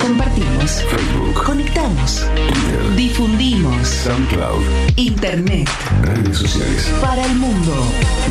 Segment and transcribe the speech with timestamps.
[0.00, 0.70] Compartimos.
[0.90, 2.22] Facebook, Conectamos.
[2.34, 3.86] Twitter, Difundimos.
[3.88, 4.62] SoundCloud,
[4.96, 5.68] Internet.
[6.02, 6.90] redes sociales.
[7.00, 7.72] Para el mundo.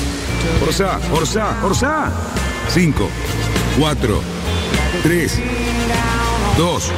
[0.65, 2.11] Orsá, Orsá, Orsá.
[2.69, 3.09] 5,
[3.79, 4.21] 4,
[5.03, 5.39] 3,
[6.57, 6.91] 2,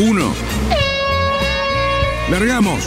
[0.00, 0.32] 1.
[2.30, 2.80] Largamos.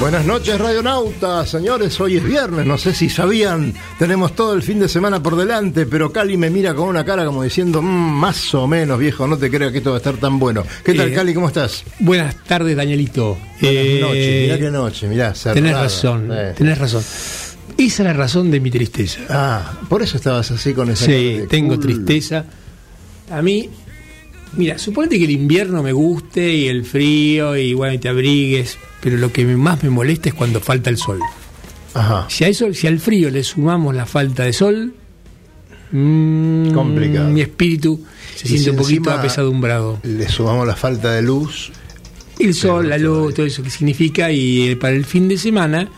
[0.00, 1.48] Buenas noches, radionautas.
[1.48, 2.66] Señores, hoy es viernes.
[2.66, 6.50] No sé si sabían, tenemos todo el fin de semana por delante, pero Cali me
[6.50, 9.78] mira con una cara como diciendo, "Mm, más o menos, viejo, no te creas que
[9.78, 10.64] esto va a estar tan bueno.
[10.84, 11.32] ¿Qué tal, Eh, Cali?
[11.32, 11.84] ¿Cómo estás?
[12.00, 13.38] Buenas tardes, Danielito.
[13.60, 15.54] Buenas Eh, noches, mirá qué noche, mirá, cerrada.
[15.54, 16.54] Tenés razón, Eh.
[16.56, 17.04] tenés razón.
[17.76, 19.20] Esa es la razón de mi tristeza.
[19.28, 22.44] Ah, por eso estabas así con esa Sí, tengo tristeza.
[23.30, 23.68] A mí,
[24.56, 28.78] mira, suponete que el invierno me guste y el frío y bueno, y te abrigues,
[29.00, 31.18] pero lo que más me molesta es cuando falta el sol.
[31.94, 32.26] Ajá.
[32.28, 34.94] Si a eso, si al frío le sumamos la falta de sol,
[35.92, 37.30] mm, Complicado.
[37.30, 38.04] mi espíritu
[38.34, 40.00] se siente si un poquito apesadumbrado.
[40.02, 41.70] Le sumamos la falta de luz.
[42.38, 45.88] El sol, la luz, todo eso que significa, y eh, para el fin de semana,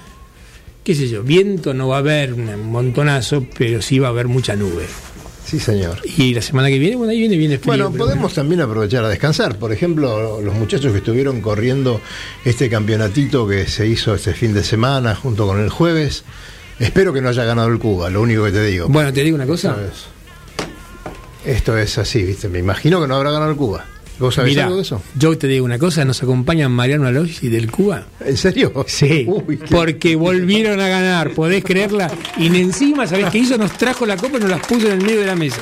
[0.86, 4.28] qué sé yo, viento no va a haber un montonazo, pero sí va a haber
[4.28, 4.84] mucha nube.
[5.44, 5.98] Sí, señor.
[6.16, 7.72] Y la semana que viene, bueno, ahí viene, viene frío.
[7.72, 9.58] Bueno, podemos también aprovechar a descansar.
[9.58, 12.00] Por ejemplo, los muchachos que estuvieron corriendo
[12.44, 16.22] este campeonatito que se hizo este fin de semana junto con el jueves.
[16.78, 18.86] Espero que no haya ganado el Cuba, lo único que te digo.
[18.86, 19.74] Bueno, te digo una cosa.
[19.74, 20.06] ¿Sabes?
[21.44, 22.48] Esto es así, ¿viste?
[22.48, 23.84] Me imagino que no habrá ganado el Cuba.
[24.18, 25.02] ¿Vos sabés Mirá, algo de eso?
[25.18, 28.06] yo te digo una cosa, nos acompaña Mariano Alossi del Cuba.
[28.24, 28.72] ¿En serio?
[28.86, 32.10] Sí, Uy, qué- porque volvieron a ganar, podés creerla.
[32.38, 33.58] Y encima, ¿sabés qué hizo?
[33.58, 35.60] Nos trajo la copa y nos las puso en el medio de la mesa.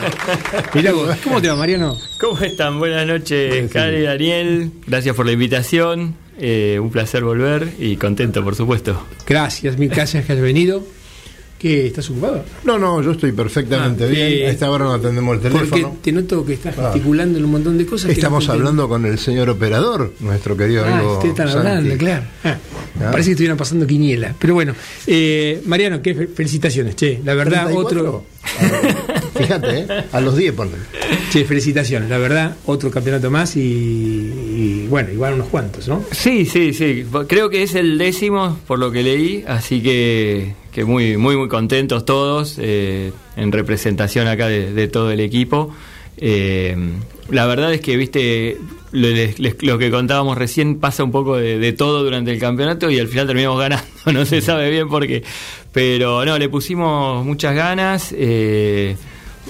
[0.73, 1.97] Mirá vos, ¿cómo te va, Mariano?
[2.21, 2.79] ¿Cómo están?
[2.79, 4.71] Buenas noches, Cari, Daniel.
[4.87, 6.15] Gracias por la invitación.
[6.39, 9.01] Eh, un placer volver y contento, por supuesto.
[9.27, 10.85] Gracias, mil gracias que has venido.
[11.59, 11.87] ¿Qué?
[11.87, 12.45] ¿Estás ocupado?
[12.65, 14.49] No, no, yo estoy perfectamente Ah, bien.
[14.49, 15.97] A esta hora no atendemos el Porque teléfono.
[16.03, 16.91] te noto que estás Ah.
[16.93, 18.07] gesticulando en un montón de cosas.
[18.09, 21.13] que Estamos no hablando con el señor operador, nuestro querido Ah, amigo.
[21.15, 21.69] ustedes están Santi.
[21.69, 22.25] hablando, claro.
[22.45, 22.59] Ah,
[23.01, 23.11] Ah.
[23.11, 24.35] Parece que estuvieran pasando quiniela.
[24.39, 24.75] Pero bueno,
[25.07, 27.21] eh, Mariano, qué fe- felicitaciones, che.
[27.25, 28.01] La verdad, 34.
[28.01, 28.25] otro.
[29.37, 29.87] Fíjate, ¿eh?
[30.13, 30.75] a los 10 ponen.
[31.33, 32.09] Che, felicitaciones.
[32.09, 36.05] La verdad, otro campeonato más y, y, bueno, igual unos cuantos, ¿no?
[36.13, 37.05] Sí, sí, sí.
[37.27, 41.49] Creo que es el décimo, por lo que leí, así que, que muy, muy, muy
[41.49, 45.73] contentos todos, eh, en representación acá de, de todo el equipo.
[46.17, 46.77] Eh,
[47.31, 48.59] la verdad es que, viste,
[48.93, 52.91] lo, les- lo que contábamos recién pasa un poco de, de todo durante el campeonato
[52.91, 55.23] y al final terminamos ganando, no se sabe bien por qué.
[55.73, 58.13] Pero no, le pusimos muchas ganas.
[58.17, 58.97] eh,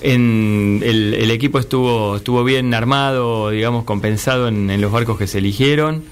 [0.02, 5.26] en el, el equipo estuvo, estuvo bien armado, digamos, compensado en, en los barcos que
[5.26, 6.02] se eligieron.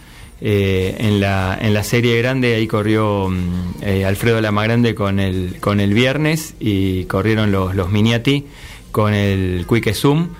[0.44, 5.60] Eh, en, la, en la serie grande ahí corrió mm, eh, Alfredo Lamagrande con el,
[5.60, 8.46] con el viernes y corrieron los, los Miniati
[8.90, 10.30] con el Quick Zoom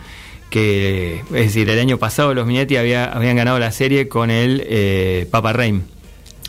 [0.50, 4.64] que es decir, el año pasado los Miniati había, habían ganado la serie con el
[4.66, 5.82] eh, Papa Reim.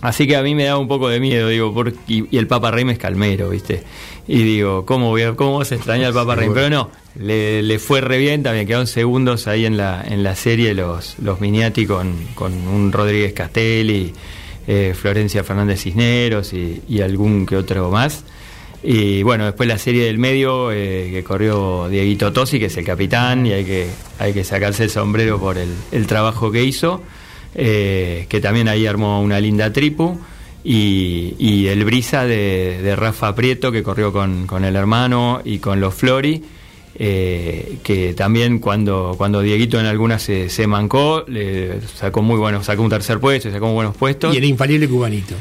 [0.04, 2.72] Así que a mí me daba un poco de miedo, digo, porque, y, el Papa
[2.72, 3.84] Reim es calmero, ¿viste?
[4.28, 6.54] Y digo, ¿cómo, voy a, cómo se extraña el Papa Reim?
[6.54, 10.36] Pero no, le, le fue re bien, también quedaron segundos ahí en la, en la
[10.36, 14.14] serie los, los Miniati con, con un Rodríguez Castelli,
[14.68, 18.26] eh, Florencia Fernández Cisneros y, y algún que otro más.
[18.84, 22.84] Y bueno, después la serie del medio eh, que corrió Dieguito Tosi, que es el
[22.84, 23.88] capitán, y hay que,
[24.20, 27.02] hay que sacarse el sombrero por el, el trabajo que hizo,
[27.56, 30.20] eh, que también ahí armó una linda tripu.
[30.66, 35.58] Y, y el Brisa de, de Rafa Prieto, que corrió con, con el hermano y
[35.60, 36.42] con los Flori,
[36.96, 42.66] eh, que también cuando, cuando Dieguito en algunas se, se mancó, le sacó muy buenos,
[42.66, 44.34] sacó un tercer puesto, sacó muy buenos puestos.
[44.34, 45.36] Y el infalible cubanito.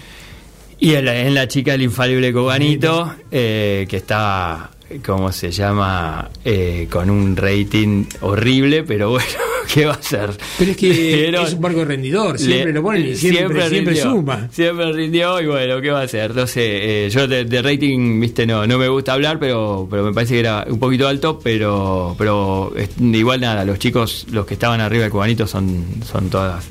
[0.80, 4.72] Y en la, en la chica el infalible cubanito, eh, que estaba,
[5.04, 6.30] ¿cómo se llama?
[6.44, 9.28] Eh, con un rating horrible, pero bueno,
[9.72, 10.30] ¿qué va a ser?
[10.58, 14.02] Pero es que es un barco rendidor, siempre le- lo ponen y siempre, siempre, rindió,
[14.02, 14.48] suma.
[14.52, 16.34] Siempre rindió y bueno, ¿qué va a hacer?
[16.34, 20.04] No sé, eh, yo de, de rating, viste, no, no me gusta hablar, pero, pero
[20.04, 24.46] me parece que era un poquito alto, pero, pero es- igual nada, los chicos, los
[24.46, 26.64] que estaban arriba del cubanito son, son todas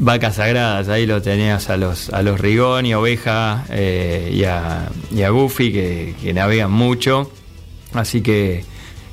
[0.00, 4.88] vacas sagradas, ahí lo tenías a los a los Rigón y Oveja eh, y, a,
[5.14, 7.30] y a Goofy que, que navegan mucho,
[7.98, 8.64] así que,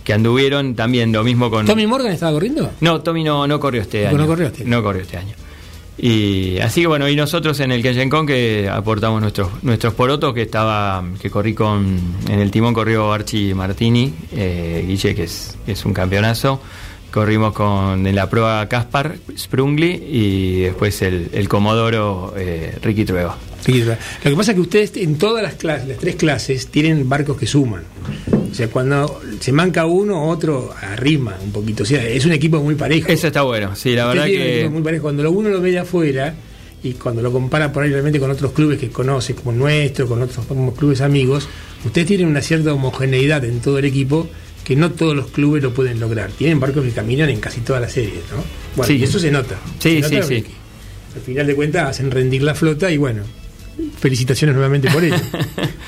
[0.03, 1.65] que anduvieron también lo mismo con...
[1.65, 2.71] ¿Tommy Morgan estaba corriendo?
[2.81, 4.17] No, Tommy no, no corrió este año.
[4.17, 4.69] no corrió este año.
[4.69, 5.35] No corrió este año.
[5.97, 10.33] Y así que bueno, y nosotros en el Kenjen Con que aportamos nuestros nuestros porotos
[10.33, 15.55] que estaba que corrí con en el timón corrió Archie Martini, eh, Guille que es,
[15.67, 16.59] es un campeonazo.
[17.11, 23.37] Corrimos con en la prueba Caspar Sprungli y después el, el Comodoro eh, Ricky Trueba.
[23.67, 27.37] Lo que pasa es que ustedes en todas las clases, las tres clases, tienen barcos
[27.37, 27.83] que suman.
[28.51, 31.83] O sea, cuando se manca uno, otro arrima un poquito.
[31.83, 33.07] O sea, es un equipo muy parejo.
[33.11, 35.03] Eso está bueno, sí, la verdad que muy parejo.
[35.03, 36.35] Cuando uno lo ve de afuera
[36.83, 40.07] y cuando lo compara por ahí realmente con otros clubes que conoce, como el nuestro,
[40.07, 41.47] con otros como clubes amigos,
[41.85, 44.27] ustedes tienen una cierta homogeneidad en todo el equipo
[44.63, 46.29] que no todos los clubes lo pueden lograr.
[46.31, 48.43] Tienen barcos que caminan en casi todas las series, ¿no?
[48.75, 48.97] Bueno, Sí.
[48.99, 49.55] y eso se nota.
[49.79, 50.45] Sí, Se nota sí, sí.
[51.15, 53.23] Al final de cuentas hacen rendir la flota y bueno,
[53.99, 55.15] felicitaciones nuevamente por ello.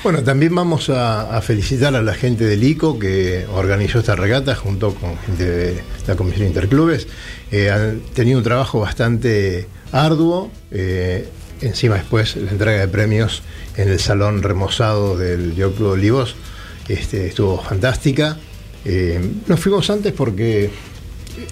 [0.02, 4.54] Bueno, también vamos a, a felicitar a la gente del ICO que organizó esta regata
[4.54, 7.08] junto con gente de la Comisión Interclubes.
[7.50, 10.52] Eh, han tenido un trabajo bastante arduo.
[10.70, 11.26] eh,
[11.60, 13.42] encima después la entrega de premios
[13.76, 16.36] en el salón remozado del Club Olivos
[16.88, 18.36] este, estuvo fantástica.
[18.84, 20.70] Eh, nos fuimos antes porque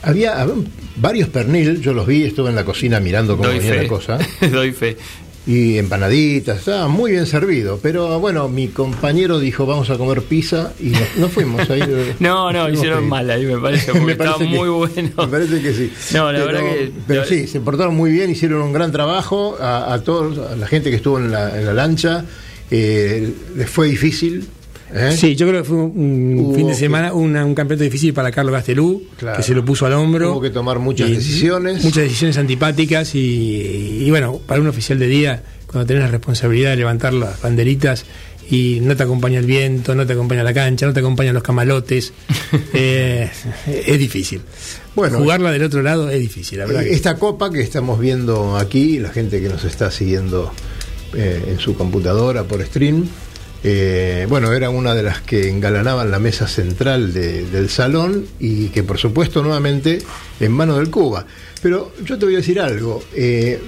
[0.03, 0.55] había, había
[0.97, 3.83] varios pernil, yo los vi, estuve en la cocina mirando cómo doy venía fe.
[3.83, 4.19] la cosa
[4.53, 4.97] doy fe.
[5.46, 7.79] Y empanaditas, estaba muy bien servido.
[7.82, 11.82] Pero bueno, mi compañero dijo, vamos a comer pizza y no, no fuimos ahí.
[12.20, 15.11] No, no, hicieron mal ahí, me parece, porque Me estaba parece que- muy bueno.
[15.19, 15.93] Me parece que sí.
[16.14, 19.56] No, la pero, verdad que- Pero sí, se portaron muy bien, hicieron un gran trabajo.
[19.61, 22.25] A, a todos, a la gente que estuvo en la, en la lancha,
[22.70, 24.49] eh, les fue difícil.
[24.93, 25.15] ¿Eh?
[25.17, 28.31] Sí, yo creo que fue un fin de que- semana, una- un campeonato difícil para
[28.31, 29.37] Carlos Gastelú, Claro.
[29.37, 30.33] que se lo puso al hombro.
[30.33, 31.83] Hubo que tomar muchas Y decisiones.
[31.85, 33.19] Muchas decisiones antipáticas y,
[34.05, 38.05] y bueno, para un oficial de día, cuando tenés la responsabilidad de levantar las banderitas
[38.51, 41.43] y no te acompaña el viento, no te acompaña la cancha, no te acompañan los
[41.43, 42.13] camalotes,
[42.75, 43.31] eh,
[43.67, 44.43] es difícil.
[44.95, 46.83] Bueno, Jugarla del otro lado es difícil, la verdad.
[46.85, 50.53] que- Esta copa que estamos viendo aquí, la gente que nos está siguiendo
[51.17, 53.07] eh, en su computadora por stream,
[53.66, 58.69] eh, bueno, era una de las que engalanaban la mesa central de- del salón y
[58.69, 60.00] que por supuesto nuevamente
[60.38, 61.25] en manos del Cuba.
[61.62, 63.58] Pero yo te voy a decir algo, eh,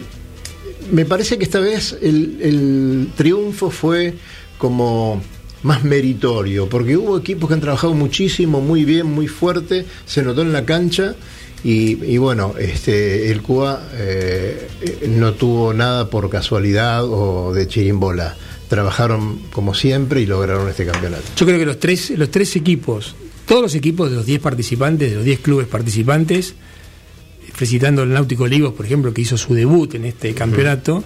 [0.93, 4.15] me parece que esta vez el, triunfo fue
[4.59, 5.23] como
[5.63, 10.43] más meritorio, porque hubo equipos que han trabajado muchísimo, muy bien, muy fuerte, se notó
[10.43, 11.15] en la cancha.
[11.65, 14.69] Y, bueno, este, el Cuba eh,
[15.09, 18.37] no tuvo nada por casualidad o de chirimbola.
[18.69, 21.23] Trabajaron como siempre y lograron este campeonato.
[21.37, 23.15] Yo creo que los tres, los tres equipos,
[23.47, 26.55] todos los equipos de los 10 participantes, de los 10 clubes participantes,
[27.53, 31.05] felicitando al Náutico Olivos, por ejemplo, que hizo su debut en este campeonato,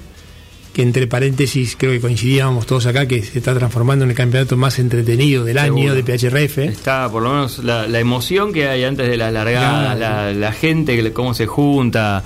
[0.72, 4.56] que entre paréntesis creo que coincidíamos todos acá que se está transformando en el campeonato
[4.56, 6.58] más entretenido del año de PHRF.
[6.58, 10.52] Está por lo menos la, la emoción que hay antes de la largada, la, la
[10.52, 12.22] gente, que- cómo se junta.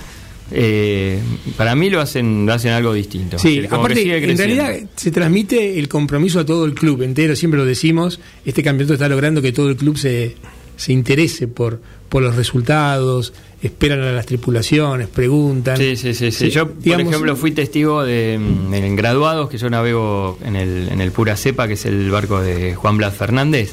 [0.51, 1.21] Eh,
[1.57, 3.39] para mí lo hacen lo hacen algo distinto.
[3.39, 7.65] Sí, aparte, en realidad se transmite el compromiso a todo el club entero, siempre lo
[7.65, 10.37] decimos, este campeonato está logrando que todo el club se,
[10.77, 13.33] se interese por, por los resultados,
[13.63, 15.77] esperan a las tripulaciones, preguntan.
[15.79, 16.51] Sí, sí, sí, sí.
[16.51, 20.89] Yo, digamos, por ejemplo, fui testigo de mm, en graduados que yo navego en el,
[20.91, 23.73] en el Pura Cepa, que es el barco de Juan Blas Fernández.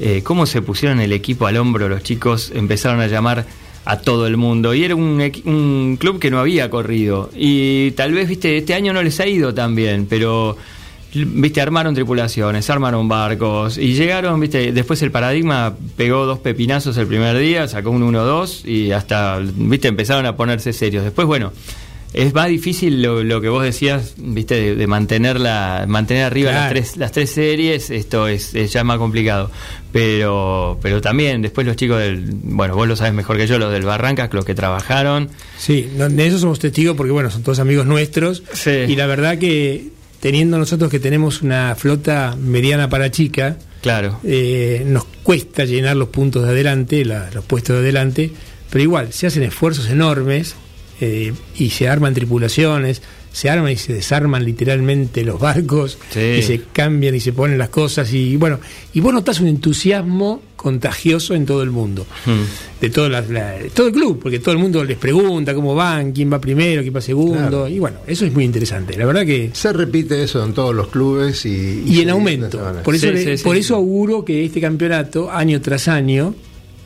[0.00, 3.46] Eh, cómo se pusieron el equipo al hombro los chicos, empezaron a llamar
[3.84, 4.74] a todo el mundo.
[4.74, 7.30] Y era un, un club que no había corrido.
[7.34, 10.56] Y tal vez, viste, este año no les ha ido tan bien, pero
[11.14, 17.06] viste, armaron tripulaciones, armaron barcos y llegaron, viste, después el paradigma pegó dos pepinazos el
[17.06, 21.04] primer día, sacó un 1-2 y hasta, viste, empezaron a ponerse serios.
[21.04, 21.52] Después, bueno,
[22.14, 26.70] es más difícil lo, lo que vos decías, viste, de, de mantenerla, mantener arriba las
[26.70, 29.50] tres, las tres series, esto es, es ya más complicado.
[29.92, 33.72] Pero, pero también después los chicos del, bueno, vos lo sabes mejor que yo, los
[33.72, 35.28] del Barrancas, los que trabajaron,
[35.58, 38.42] Sí, de eso somos testigos porque, bueno, son todos amigos nuestros.
[38.52, 38.70] Sí.
[38.70, 39.88] Y la verdad que
[40.20, 44.18] teniendo nosotros que tenemos una flota mediana para chica, Claro.
[44.24, 48.32] eh, nos cuesta llenar los puntos de adelante, la- los puestos de adelante,
[48.70, 50.56] pero igual, se hacen esfuerzos enormes
[51.04, 56.20] eh, y se arman tripulaciones, se arman y se desarman literalmente los barcos, Sí.
[56.38, 58.60] y se cambian y se ponen las cosas, y bueno,
[58.92, 62.80] y vos notás un entusiasmo contagioso en todo el mundo, Mm.
[62.80, 66.12] de todo, la- la- todo el club, porque todo el mundo les pregunta cómo van,
[66.12, 67.68] quién va primero, quién va segundo, Claro.
[67.68, 69.50] y bueno, eso es muy interesante, la verdad que...
[69.52, 72.60] Se repite eso en todos los clubes y, Y en aumento.
[72.84, 76.34] Por eso, Sí, le- sí, por eso auguro que este campeonato, año tras año,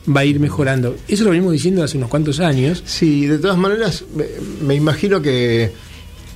[0.07, 0.95] va a ir mejorando.
[1.07, 2.83] Eso lo venimos diciendo hace unos cuantos años.
[2.85, 4.03] Sí, de todas maneras,
[4.61, 5.71] me, imagino que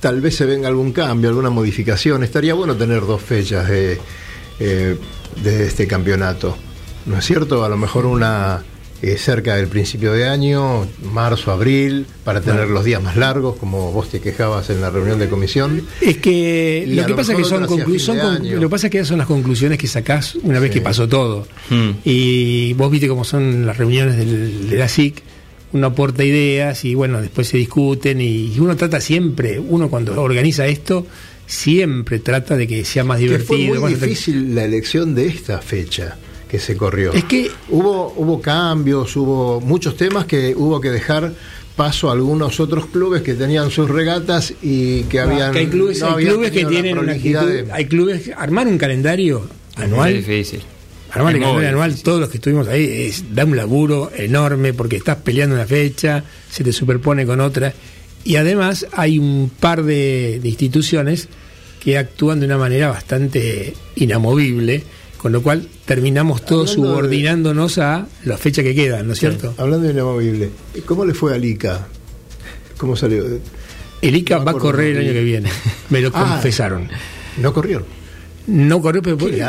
[0.00, 2.22] tal vez se venga algún cambio, alguna modificación.
[2.22, 3.98] Estaría bueno tener dos fechas de,
[4.60, 4.96] eh,
[5.42, 6.56] de este campeonato.
[7.06, 7.64] ¿No es cierto?
[7.64, 8.62] A lo mejor una
[9.06, 13.92] eh, cerca del principio de año, marzo, abril, para tener los días más largos, como
[13.92, 15.82] vos te quejabas en la reunión de comisión.
[16.00, 18.18] Es que Y lo que lo pasa es que son, conclu- son
[18.50, 20.78] lo que pasa es que son las conclusiones que sacás una vez Sí.
[20.78, 21.46] que pasó todo.
[21.70, 21.90] Mm.
[22.04, 25.22] Y vos viste cómo son las reuniones del- de la SIC,
[25.72, 30.20] uno aporta ideas y bueno, después se discuten y, y uno trata siempre, uno cuando
[30.22, 31.06] organiza esto,
[31.46, 33.48] siempre trata de que sea más Que divertido.
[33.48, 36.16] fue muy más difícil la elección de esta fecha
[36.54, 37.12] que se corrió.
[37.12, 41.32] Es que- hubo hubo cambios, hubo muchos temas que hubo que dejar
[41.76, 45.98] paso a algunos otros clubes que tenían sus regatas y que habían Que hay clubes,
[46.00, 49.48] no hay habían clubes que tienen una prolijidad actitud, de- hay clubes armar un calendario
[49.74, 50.60] anual Es difícil.
[51.10, 54.96] Armar el calendario anual, todos los que estuvimos ahí, es, da un laburo enorme porque
[54.96, 57.72] estás peleando una fecha, se te superpone con otra.
[58.24, 61.28] Y además hay un par de, de instituciones
[61.82, 64.82] que actúan de una manera bastante inamovible,
[65.24, 69.20] con lo cual terminamos todos Hablando de- subordinándonos a la fecha que quedan, ¿no es
[69.20, 69.54] cierto?
[69.56, 70.50] Hablando de inamovible,
[70.84, 71.86] ¿cómo le fue a Lica?
[72.76, 73.24] ¿Cómo salió?
[74.02, 75.48] El ICA No va a correr el año que viene,
[75.88, 76.28] me lo Ah.
[76.34, 76.90] confesaron.
[77.38, 77.86] No corrió.
[78.46, 79.42] No corrió, pero el,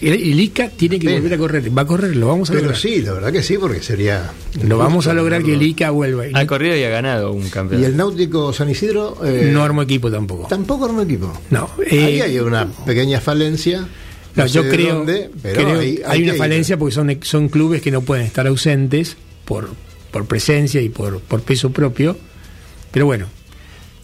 [0.00, 1.20] el ICA tiene que Pena.
[1.20, 2.80] volver a correr, va a correr, lo vamos a Pero lograr.
[2.80, 4.28] sí, la verdad que sí, porque sería.
[4.66, 5.62] Lo vamos a lograr que el.
[5.62, 6.26] ICA vuelva.
[6.26, 7.86] Y Ha corrido y ha ganado un Y campeonato.
[7.88, 9.24] el Náutico San Isidro.
[9.24, 10.48] eh, no armó equipo tampoco.
[10.48, 11.32] Tampoco armó equipo.
[11.50, 13.86] No, Ahí eh, hay una pequeña falencia.
[14.34, 16.38] No, sé yo creo, dónde, pero creo hay hay una ir.
[16.38, 19.70] falencia porque son, son clubes que no pueden estar ausentes por,
[20.10, 22.16] por presencia y por, por peso propio.
[22.90, 23.26] Pero bueno,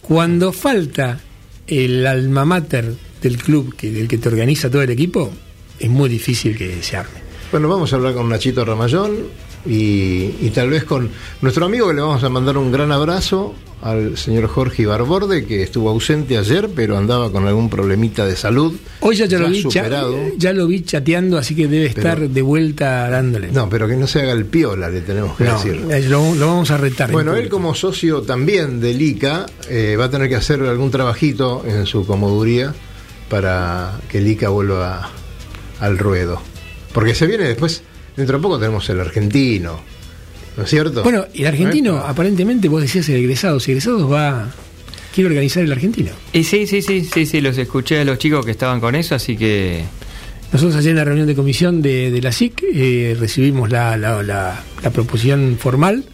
[0.01, 1.19] cuando falta
[1.67, 5.31] el alma mater del club, que, del que te organiza todo el equipo,
[5.79, 7.19] es muy difícil que se arme.
[7.51, 9.17] Bueno, vamos a hablar con Nachito Ramallón
[9.65, 11.09] y, y tal vez con
[11.41, 15.63] nuestro amigo que le vamos a mandar un gran abrazo al señor Jorge Ibarborde, que
[15.63, 18.73] estuvo ausente ayer, pero andaba con algún problemita de salud.
[18.99, 20.17] Hoy ya, ya lo vi, superado.
[20.37, 23.51] ya lo vi chateando, así que debe Pero- estar de vuelta dándole.
[23.53, 25.81] No, pero que no se haga el piola, le tenemos que No, decir.
[25.91, 27.09] eh, lo, lo vamos a retar.
[27.09, 30.91] en Bueno, él como socio también del ICA eh, va a tener que hacer algún
[30.91, 32.73] trabajito en su comoduría
[33.29, 35.09] para que el ICA vuelva
[35.79, 36.41] al ruedo.
[36.93, 37.83] Porque se viene después,
[38.19, 39.79] dentro de poco tenemos el argentino,
[40.57, 41.01] ¿no es cierto?
[41.03, 42.03] Bueno, el argentino, ¿Eh?
[42.05, 43.59] aparentemente, vos decías el egresado.
[43.59, 44.49] Si egresados va.
[45.13, 46.11] Quiere organizar el argentino.
[46.33, 49.15] Y sí, sí, sí, sí, sí, los escuché a los chicos que estaban con eso,
[49.15, 49.83] así que
[50.53, 54.21] Nosotros ayer en la reunión de comisión de, de la SIC eh, recibimos la, la,
[54.21, 56.05] la- la proposición formal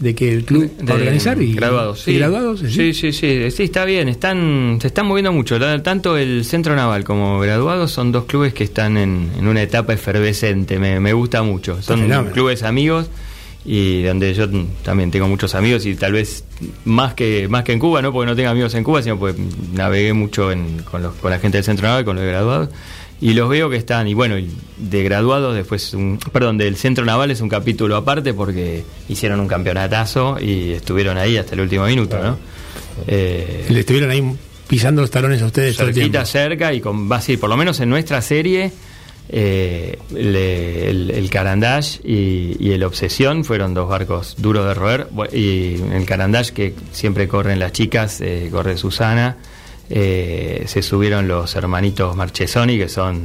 [0.00, 2.18] de que el club va a de organizar y graduados, y sí.
[2.18, 6.74] graduados, sí, sí, sí, sí, está bien, están se están moviendo mucho, tanto el Centro
[6.74, 11.12] Naval como graduados son dos clubes que están en, en una etapa efervescente, me, me
[11.12, 12.00] gusta mucho, son
[12.32, 13.08] clubes amigos
[13.62, 14.48] y donde yo
[14.82, 16.44] también tengo muchos amigos y tal vez
[16.86, 19.38] más que más que en Cuba, no porque no tenga amigos en Cuba, sino porque
[19.74, 22.70] navegué mucho en- con, los- con la gente del Centro Naval, con los de graduados
[23.20, 24.36] y los veo que están y bueno,
[24.78, 29.48] de graduados después un, perdón, del Centro Naval es un capítulo aparte porque hicieron un
[29.48, 32.38] campeonatazo y estuvieron ahí hasta el último minuto, ¿no?
[33.06, 34.22] Eh, Le estuvieron ahí
[34.66, 38.22] pisando los talones a ustedes cerquita, cerca y con, ser, por lo menos en nuestra
[38.22, 38.72] serie,
[39.28, 45.06] eh, le- el, el Carandash y, y el Obsesión fueron dos barcos duros de roer.
[45.32, 49.36] Y el Carandash, que siempre corren las chicas, eh, corre Susana.
[49.92, 53.20] Eh, se subieron los hermanitos Marchesoni, que son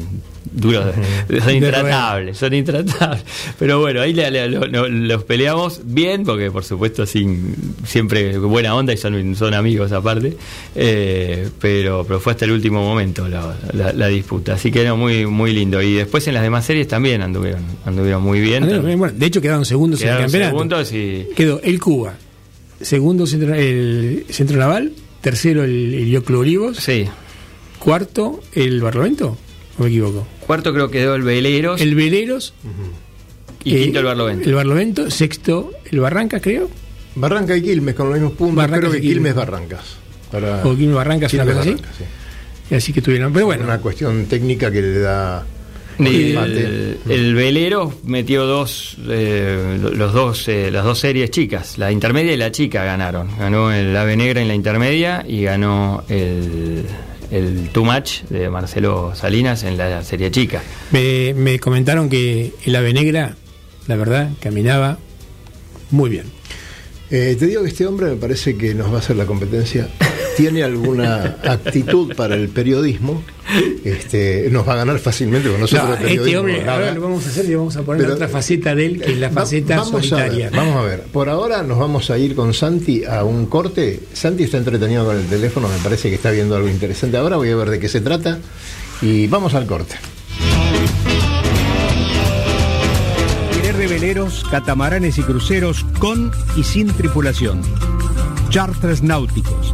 [0.51, 0.85] duros,
[1.27, 3.23] de- son intratables, son intratables.
[3.59, 7.55] Pero bueno, ahí le- le- lo- lo- los peleamos bien, porque por supuesto sin
[7.85, 10.37] siempre buena onda y son, son amigos aparte,
[10.75, 14.95] eh, pero, pero fue hasta el último momento la, la- la disputa, así que era
[14.95, 15.81] muy muy lindo.
[15.81, 18.65] Y después en las demás series también anduvieron, anduvieron muy bien.
[18.97, 20.57] Bueno, de hecho quedaron segundos Quedaron en el campeonato.
[20.57, 22.13] segundos y Quedó el Cuba,
[22.81, 24.91] segundo centro, el Centro Naval,
[25.25, 27.07] tercero el, el Yo Club Olivos, sí.
[27.79, 29.35] cuarto el Barlovento,
[29.79, 30.27] o me equivoco.
[30.45, 32.53] Cuarto creo que quedó el Veleros El Veleros,
[33.63, 34.47] y eh, quinto el Barlovento.
[34.47, 36.69] El Barlovento, sexto el Barranca, creo.
[37.15, 38.57] Barranca y Quilmes con los mismos puntos.
[38.57, 39.33] Barrancas Creo que y Quilmes.
[39.33, 39.85] Quilmes Barrancas.
[40.31, 40.63] Para...
[40.63, 41.83] O Quilmes Barrancas, una Quilmes cosa así.
[42.69, 42.75] Sí.
[42.75, 43.33] Así que tuvieron.
[43.33, 45.43] Pero bueno, Una cuestión técnica que le da.
[45.97, 52.37] El, velero metió dos, eh, los dos, eh, las dos series chicas, la intermedia y
[52.37, 53.29] la chica ganaron.
[53.37, 56.85] Ganó el Ave Negra en la intermedia y ganó el,
[57.31, 60.61] el Too Much de Marcelo Salinas en la serie chica.
[60.91, 63.35] me, me comentaron que el ave negra,
[63.87, 64.97] la verdad, caminaba
[65.91, 66.25] muy bien.
[67.11, 69.87] Eh, te digo que este hombre me parece que nos va a hacer la competencia.
[70.37, 73.23] Tiene alguna actitud para el periodismo.
[73.83, 75.87] Este, nos va a ganar fácilmente con nosotros.
[75.87, 78.13] No, el periodismo, este hombre, ahora lo vamos a hacer y vamos a poner Pero-
[78.15, 80.47] otra faceta de él, que es la Va- faceta vamos solitaria.
[80.47, 81.01] A ver, vamos a ver.
[81.03, 83.99] Por ahora nos vamos a ir con Santi a un corte.
[84.13, 87.17] Santi está entretenido con el teléfono, me parece que está viendo algo interesante.
[87.17, 88.39] Ahora voy a ver de qué se trata
[89.01, 89.95] y vamos al corte.
[93.77, 97.61] De veleros, catamaranes y cruceros con y sin tripulación.
[98.49, 99.73] Charters Náuticos,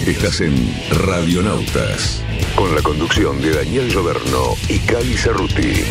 [0.06, 2.24] Estás en Radionautas,
[2.56, 5.84] con la conducción de Daniel Gioverno y Cali Cerruti.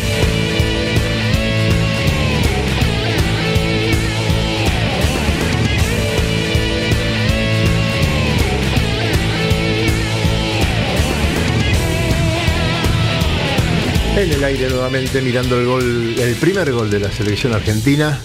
[14.15, 18.19] En el aire nuevamente mirando el gol, el primer gol de la selección argentina.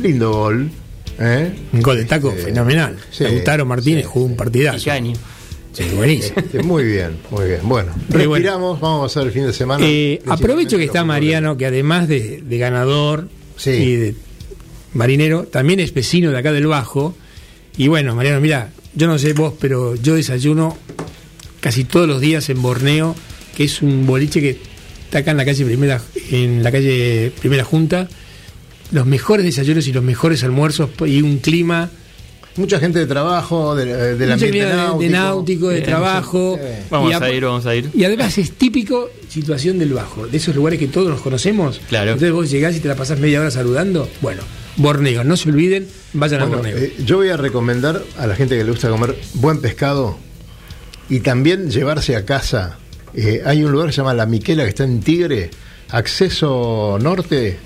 [0.00, 0.70] Lindo gol.
[1.18, 1.52] ¿eh?
[1.72, 2.96] Un gol de taco fenomenal.
[3.10, 4.78] sí, Lautaro Martínez sí, jugó un partidazo.
[4.78, 5.12] Picaño.
[5.76, 6.36] Sí, buenísimo.
[6.64, 7.60] Muy bien, muy bien.
[7.64, 8.34] Bueno, Muy bueno.
[8.44, 9.84] respiramos, vamos a pasar el fin de semana.
[9.86, 13.70] Eh, aprovecho que está Mariano, que además de, de ganador Sí.
[13.70, 14.14] y de
[14.94, 17.14] marinero, también es vecino de acá del Bajo.
[17.76, 20.76] Y bueno, Mariano, mira, yo no sé vos, pero yo desayuno
[21.60, 23.14] casi todos los días en Borneo,
[23.54, 24.58] que es un boliche que
[25.04, 28.08] está acá en la calle Primera, en la calle Primera Junta.
[28.92, 31.90] Los mejores desayunos y los mejores almuerzos y un clima
[32.56, 33.84] Mucha gente de trabajo, de,
[34.16, 34.98] del mucha ambiente vida de- náutico.
[35.02, 36.58] de náutico, de trabajo.
[36.90, 37.90] Vamos Y a ir, vamos a ir.
[37.94, 41.80] Y además es típico situación del bajo, de esos lugares que todos nos conocemos.
[41.88, 42.12] Claro.
[42.12, 44.08] Entonces vos llegás y te la pasás media hora saludando.
[44.22, 44.42] Bueno,
[44.76, 46.76] Borneo, no se olviden, vayan a Borneo.
[46.76, 50.16] eh, yo voy a recomendar a la gente que le gusta comer buen pescado
[51.10, 52.78] y también llevarse a casa.
[53.14, 55.50] eh, hay un lugar que se llama La Miquela que está en Tigre,
[55.90, 57.58] acceso norte,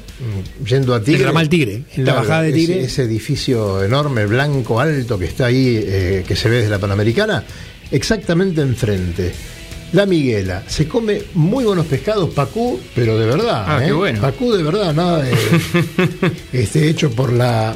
[0.67, 1.21] yendo a Tigre.
[1.23, 2.81] El ramal Tigre, en la bajada de ese- Tigre.
[2.85, 7.45] Ese, edificio enorme, blanco, alto que está ahí, eh, que se ve desde la Panamericana,
[7.91, 9.33] exactamente enfrente.
[9.93, 13.65] La Miguela, se come muy buenos pescados, pacú, pero de verdad.
[13.67, 13.87] Ah, ¿eh?
[13.87, 14.21] qué bueno.
[14.21, 15.33] Pacú de verdad, nada de,
[16.53, 17.75] este, hecho por la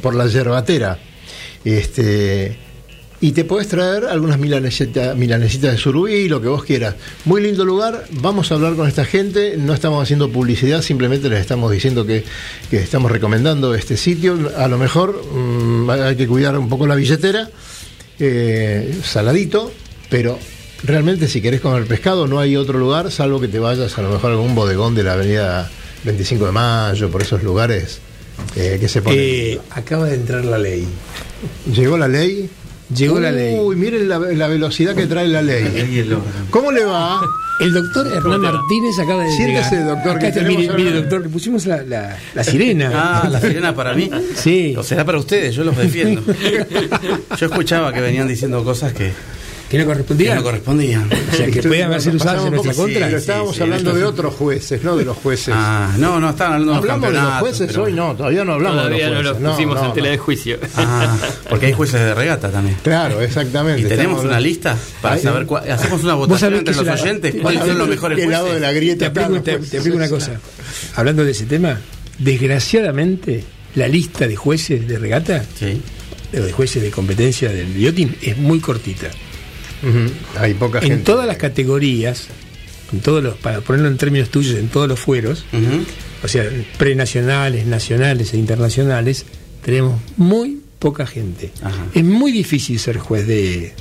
[0.00, 0.98] por la yerbatera.
[1.64, 2.56] Este,
[3.22, 6.96] y te puedes traer algunas milanesitas, milanesitas de surubí, lo que vos quieras.
[7.24, 11.38] Muy lindo lugar, vamos a hablar con esta gente, no estamos haciendo publicidad, simplemente les
[11.38, 12.24] estamos diciendo que,
[12.68, 14.50] que estamos recomendando este sitio.
[14.56, 17.48] A lo mejor mm, hay que cuidar un poco la billetera,
[18.18, 19.72] eh, saladito,
[20.10, 20.36] pero
[20.82, 24.10] realmente si querés comer pescado no hay otro lugar, salvo que te vayas a lo
[24.10, 25.70] mejor a algún bodegón de la avenida
[26.02, 28.00] 25 de Mayo, por esos lugares
[28.56, 29.20] eh, que se ponen.
[29.20, 30.88] Eh, acaba de entrar la ley.
[31.72, 32.50] Llegó la ley,
[32.94, 33.58] Llegó la ley.
[33.58, 36.06] Uy, miren la, la velocidad que trae la ley.
[36.50, 37.20] ¿Cómo le va?
[37.60, 39.86] El doctor Hernán Martínez acaba de Siéntese, llegar.
[39.94, 42.90] doctor, Acá que está, tenemos mire, doctor, le pusimos la, la, la sirena.
[42.94, 44.10] Ah, la sirena para mí.
[44.34, 44.74] Sí.
[44.76, 46.22] O será para ustedes, yo los defiendo.
[47.38, 49.12] Yo escuchaba que venían diciendo cosas que,
[49.72, 50.34] Que no que correspondía.
[50.36, 51.10] no correspondían.
[51.32, 53.00] O sea, que pueden haber sido Pasamos en nuestra contra.
[53.06, 55.54] Pero Sí, estábamos sí, hablando de otros jueces, no de los jueces.
[55.56, 58.44] Ah, no, no, estaban hablando de los hablamos de los jueces pero- hoy, no, todavía
[58.44, 59.52] no hablamos Todavía de no los los jueces.
[59.54, 60.12] pusimos no, en tela no.
[60.12, 60.58] de juicio.
[60.76, 61.16] Ah,
[61.48, 62.76] porque hay jueces de regata también.
[62.82, 63.80] Claro, exactamente.
[63.80, 65.70] Y tenemos una hablando- lista para saber cuál.
[65.70, 67.32] Hacemos una votación entre los la- oyentes.
[67.32, 68.62] te- ¿Cuáles son los mejores ¿Qué lado de jueces?
[68.62, 69.80] la Te grieta te- los te jueces?
[69.80, 70.32] aplico una cosa.
[70.96, 71.80] Hablando de ese tema,
[72.18, 75.42] desgraciadamente, la lista de jueces de regata,
[76.32, 79.08] de jueces de competencia del yachting, es muy cortita.
[80.38, 80.94] Hay poca gente.
[80.96, 82.28] En todas las categorías,
[82.92, 85.44] en todos los, para ponerlo en términos tuyos, en todos los fueros,
[86.22, 86.44] o sea,
[86.78, 89.24] prenacionales, nacionales e internacionales,
[89.64, 91.50] tenemos muy poca gente.
[91.62, 91.86] Ajá.
[91.94, 93.72] Es muy difícil ser juez de,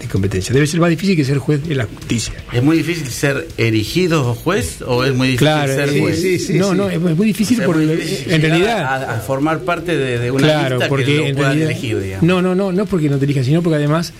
[0.00, 0.52] de competencia.
[0.54, 2.34] Debe ser más difícil que ser juez de la justicia.
[2.52, 6.20] ¿Es muy difícil ser erigido juez o es muy difícil Claro, ser juez?
[6.22, 6.76] sí, sí, no, sí.
[6.76, 9.60] no, es muy O difícil sea, porque es muy difícil en realidad a, a formar
[9.60, 12.22] parte de, de una claro, lista porque que lo en realidad elegir, digamos.
[12.26, 14.12] no, no, no, no porque no te elijas, sino porque además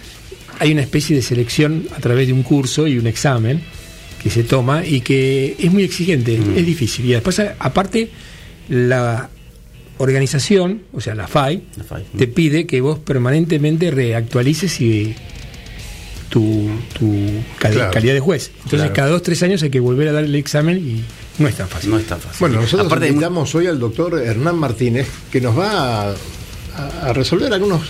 [0.59, 3.61] hay una especie de selección a través de un curso y un examen
[4.23, 6.57] que se toma y que es muy exigente, Mm.
[6.59, 7.05] es difícil.
[7.07, 8.11] Y después, aparte,
[8.69, 9.29] la
[9.99, 12.05] organización, o sea, la FAI, La FAI.
[12.19, 15.15] te pide que vos permanentemente reactualices y
[16.29, 17.15] tu, tu
[17.59, 17.91] cal- Claro.
[17.93, 18.51] calidad de juez.
[18.57, 18.93] Entonces, Claro.
[18.95, 21.05] cada dos tres años hay que volver a dar el examen y
[21.41, 21.91] no es tan fácil.
[21.91, 22.41] No es tan fácil.
[22.41, 26.15] Bueno, nosotros Aparte invitamos hoy al doctor Hernán Martínez, que nos va
[27.03, 27.83] a resolver algunos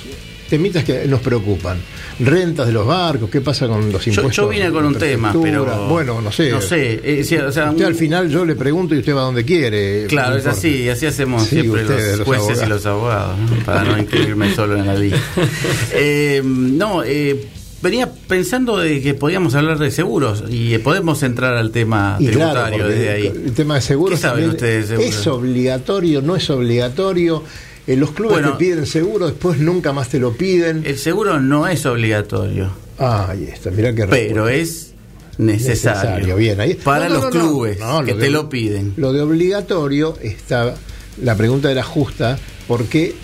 [0.49, 1.79] temitas que nos preocupan.
[2.21, 4.35] Rentas de los barcos, qué pasa con los impuestos.
[4.37, 5.87] yo vine con un tema, pero.
[5.89, 6.51] Bueno, no sé.
[6.51, 7.01] No sé.
[7.03, 9.45] eh, sí, o sea, Usted un- al final yo le pregunto y usted va donde
[9.45, 10.07] quiere.
[10.07, 13.65] Claro, es así, así hacemos Sí, siempre ustedes, los los jueces y los abogados, ¿no?
[13.65, 15.19] para no incluirme solo en la lista.
[15.93, 17.47] Eh, no, eh,
[17.83, 22.27] venía pensando de que podíamos hablar de seguros y eh, podemos entrar al tema Y
[22.27, 23.27] tributario desde ahí.
[23.27, 25.21] el tema de seguros ¿Qué saben ustedes de seguros?
[25.21, 27.43] es obligatorio, no es obligatorio.
[27.87, 28.53] Eh, los clubes Bueno.
[28.53, 30.83] te piden seguro, después nunca más te lo piden.
[30.85, 34.93] El seguro no es obligatorio, Ah, ahí está, mirá qué pero es
[35.39, 38.31] necesario, Necesario, bien, ahí- para No, no, los no, clubes No, que lo te de-
[38.31, 38.95] lo piden.
[38.97, 40.75] Lo de obligatorio está.
[41.23, 43.15] La pregunta era justa porque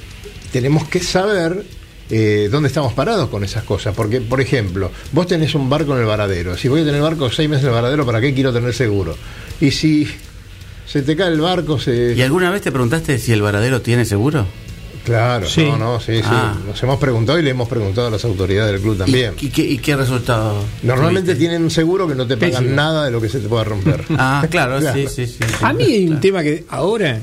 [0.52, 1.64] tenemos que saber
[2.10, 3.94] eh, dónde estamos parados con esas cosas.
[3.94, 6.58] Porque, por ejemplo, vos tenés un barco en el varadero.
[6.58, 9.16] Si voy a tener barco seis meses en el varadero, ¿para qué quiero tener seguro?
[9.62, 10.06] Y si
[10.92, 12.14] se te cae el barco, se.
[12.16, 14.46] ¿Y alguna vez te preguntaste si el varadero tiene seguro?
[15.04, 15.62] Claro, Sí.
[15.64, 16.22] no, no, sí, sí.
[16.26, 16.54] Ah.
[16.64, 19.34] Nos hemos preguntado y le hemos preguntado a las autoridades del club también.
[19.40, 20.62] ¿Y, y qué, y qué resultado?
[20.84, 21.40] Normalmente tuviste?
[21.40, 22.76] tienen un seguro que no te pagan Pésimo.
[22.76, 24.04] nada de lo que se te pueda romper.
[24.10, 24.96] Ah, claro, Claro.
[24.96, 25.36] sí, sí, sí.
[25.40, 25.54] sí.
[25.60, 26.20] A mí hay un Claro.
[26.20, 27.18] tema que ahora,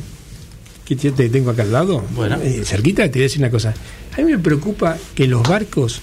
[0.84, 2.38] que te te tengo acá al lado, Bueno.
[2.44, 3.74] eh, cerquita, te voy a decir una cosa.
[4.18, 6.02] A mí me preocupa que los barcos,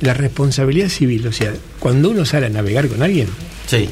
[0.00, 3.28] la responsabilidad civil, o sea, cuando uno sale a navegar con alguien,
[3.68, 3.88] Sí.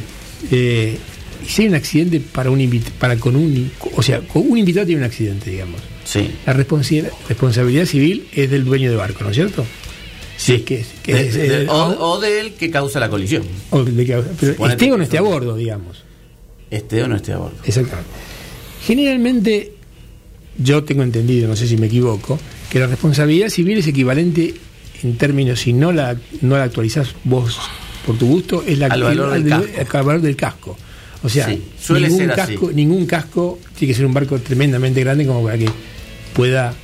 [0.50, 0.98] eh,
[1.46, 5.00] si hay un accidente para un para con un, o sea, con un invitado tiene
[5.00, 5.80] un accidente, digamos.
[6.04, 6.30] Sí.
[6.46, 9.64] La responsi- responsabilidad civil es del dueño de barco, ¿no es cierto?
[10.36, 11.74] Si es que, que De- es- de- eh, o,
[12.14, 13.42] o del que causa la colisión.
[13.70, 16.02] o de que- pero Suponete esté o no esté a bordo, digamos.
[16.70, 17.56] Esté o no esté a bordo.
[17.64, 18.10] Exactamente.
[18.86, 19.72] Generalmente,
[20.58, 22.38] yo tengo entendido, no sé si me equivoco,
[22.70, 24.54] que la responsabilidad civil es equivalente
[25.02, 27.58] en términos, si no la, no la actualizás vos
[28.06, 29.98] por tu gusto, es la Al valor del casco.
[29.98, 30.76] al valor del casco.
[31.22, 32.52] O sea, Sí, suele ningún, ser así.
[32.54, 35.68] casco, ningún casco tiene que ser un barco tremendamente grande como para que
[36.34, 36.74] pueda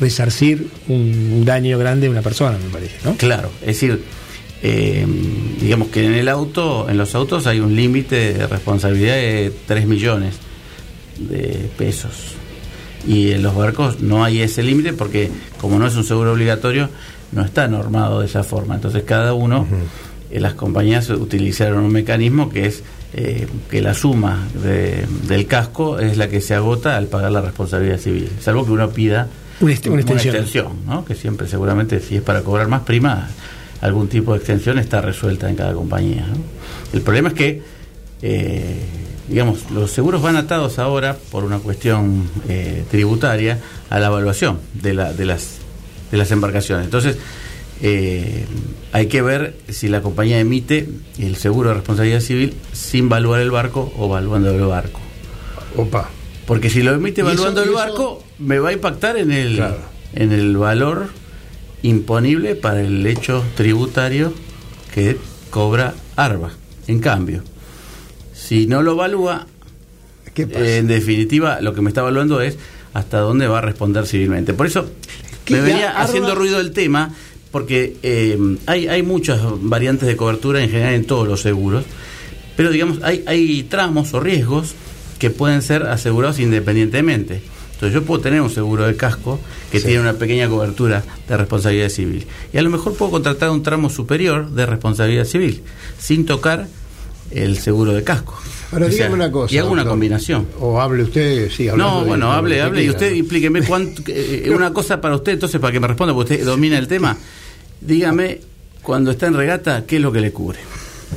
[0.00, 3.14] resarcir un daño grande a una persona, me parece, ¿no?
[3.16, 4.02] Claro, es decir,
[4.62, 5.06] eh,
[5.60, 9.86] digamos que en el auto, en los autos hay un límite de responsabilidad de 3
[9.86, 10.34] millones
[11.18, 12.34] de pesos.
[13.06, 16.90] Y en los barcos no hay ese límite porque como no es un seguro obligatorio,
[17.32, 18.74] no está normado de esa forma.
[18.74, 19.66] Entonces cada uno,
[20.30, 22.82] eh, las compañías utilizaron un mecanismo que es
[23.14, 27.40] eh, que la suma de- del casco es la que se agota al pagar la
[27.40, 28.28] responsabilidad civil.
[28.40, 29.28] Salvo que uno pida
[29.60, 29.72] Una
[30.36, 30.66] extensión.
[30.86, 31.04] ¿no?
[31.04, 33.28] que siempre seguramente si es para cobrar más prima,
[33.80, 36.26] algún tipo de extensión está resuelta en cada compañía.
[36.28, 36.36] ¿no?
[36.92, 37.62] El problema es que,
[38.22, 38.76] eh,
[39.28, 42.28] digamos, los seguros van atados ahora por una cuestión
[42.90, 43.58] tributaria
[43.90, 45.56] a la evaluación de, la, de, las,
[46.10, 46.84] de las embarcaciones.
[46.84, 47.16] Entonces,
[47.82, 48.44] eh,
[48.92, 50.88] hay que ver si la compañía emite
[51.18, 55.00] el seguro de responsabilidad civil sin valuar el barco o valuando el barco.
[55.76, 56.10] Opa.
[56.46, 59.56] Porque si lo emite ¿Y eso- evaluando el barco, me va a impactar en el,
[59.56, 59.78] Claro.
[60.14, 61.08] en el valor
[61.82, 64.32] imponible para el hecho tributario
[64.94, 65.16] que
[65.50, 66.52] cobra ARBA.
[66.86, 67.42] En cambio,
[68.34, 69.46] si no lo evalúa,
[70.34, 70.60] ¿Qué pasa?
[70.64, 72.56] eh, en definitiva, lo que me está evaluando es
[72.94, 74.54] hasta dónde va a responder civilmente.
[74.54, 74.88] Por eso
[75.50, 77.14] me venía Arba- haciendo ruido el tema,
[77.50, 81.84] porque eh, hay, hay muchas variantes de cobertura en general en todos los seguros,
[82.56, 84.74] pero digamos, hay, hay tramos o riesgos
[85.18, 87.40] que pueden ser asegurados independientemente.
[87.78, 89.38] Entonces yo puedo tener un seguro de casco
[89.70, 92.26] que tiene una pequeña cobertura de responsabilidad civil.
[92.52, 95.62] Y a lo mejor puedo contratar un tramo superior de responsabilidad civil,
[95.96, 96.66] sin tocar
[97.30, 98.36] el seguro de casco.
[98.70, 99.54] Ahora, O sea, dígame una cosa.
[99.54, 99.92] Y hago una doctor.
[99.92, 100.46] combinación.
[100.60, 102.84] O hable usted, sí, No, bueno, hable, hable.
[102.84, 106.34] Y usted explíqueme cuánto, eh, una cosa para usted, entonces, para que me responda, porque
[106.34, 107.16] usted domina el tema.
[107.80, 108.40] Dígame,
[108.82, 110.58] cuando está en regata, ¿qué es lo que le cubre?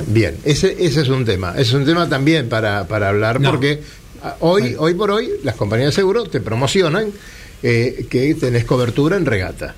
[0.06, 1.52] Bien, ese, ese es un tema.
[1.52, 3.50] Ese es un tema también para, para hablar, No.
[3.50, 3.82] porque
[4.22, 7.08] ah, hoy, hoy por hoy las compañías de seguro te promocionan
[7.62, 9.74] eh, que tenés cobertura en regata.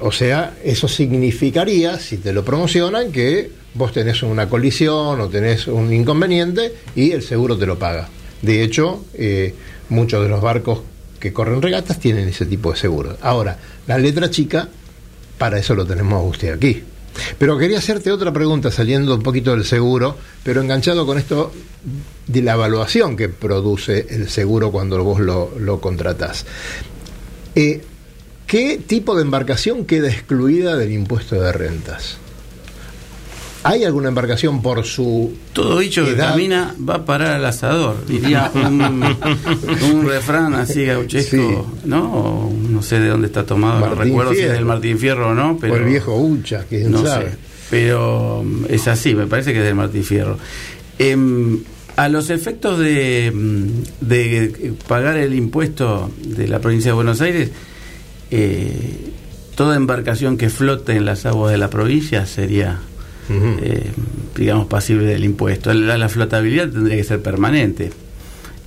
[0.00, 5.66] O sea, eso significaría, si te lo promocionan, que vos tenés una colisión o tenés
[5.66, 8.08] un inconveniente y el seguro te lo paga.
[8.42, 9.54] De hecho, eh,
[9.88, 10.80] muchos de los barcos
[11.18, 13.16] que corren regatas tienen ese tipo de seguro.
[13.22, 14.68] Ahora, la letra chica,
[15.38, 16.82] para eso lo tenemos a usted aquí.
[17.38, 21.52] Pero quería hacerte otra pregunta saliendo un poquito del seguro, pero enganchado con esto
[22.26, 26.44] de la evaluación que produce el seguro cuando vos lo, lo contratás.
[27.54, 27.82] Eh,
[28.46, 32.18] ¿Qué tipo de embarcación queda excluida del impuesto de rentas?
[33.66, 38.50] ¿Hay alguna embarcación por su Todo bicho que camina va a parar al asador, diría
[38.54, 39.02] un,
[39.90, 42.52] un refrán así gauchesco, ¿no?
[42.68, 44.54] No sé de dónde está tomado, no Martín recuerdo si es Fierro.
[44.56, 45.72] del Martín Fierro o no, pero...
[45.72, 47.30] o el viejo Ucha, quién no sabe?
[47.30, 47.36] sé,
[47.70, 50.36] pero mm, es así, me parece que es del Martín Fierro.
[50.98, 51.60] Em,
[51.96, 53.66] a los efectos de, mm,
[54.06, 57.50] de pagar el impuesto de la provincia de Buenos Aires,
[58.36, 59.12] eh,
[59.54, 62.80] toda embarcación que flote en las aguas de la provincia sería,
[63.30, 63.92] eh,
[64.36, 65.72] digamos, pasible del impuesto.
[65.72, 67.92] La, la flotabilidad tendría que ser permanente,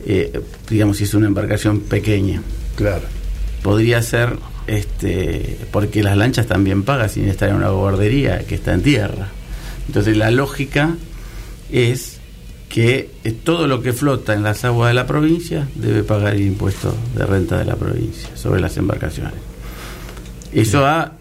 [0.05, 2.41] eh, digamos, si es una embarcación pequeña
[2.77, 3.03] Claro.
[3.61, 8.73] podría ser este porque las lanchas también pagan sin estar en una guardería que está
[8.73, 9.27] en tierra.
[9.87, 10.95] Entonces la lógica
[11.71, 12.17] es
[12.69, 16.41] que eh, todo lo que flota en las aguas de la provincia debe pagar el
[16.41, 19.33] impuesto de renta de la provincia sobre las embarcaciones.
[20.53, 21.13] Eso ha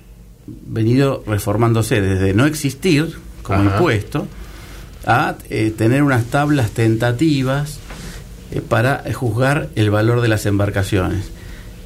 [0.46, 3.76] venido reformándose desde no existir como Ajá.
[3.76, 4.26] impuesto
[5.04, 7.78] a eh, tener unas tablas tentativas
[8.52, 11.30] eh, para eh, juzgar el valor de las embarcaciones.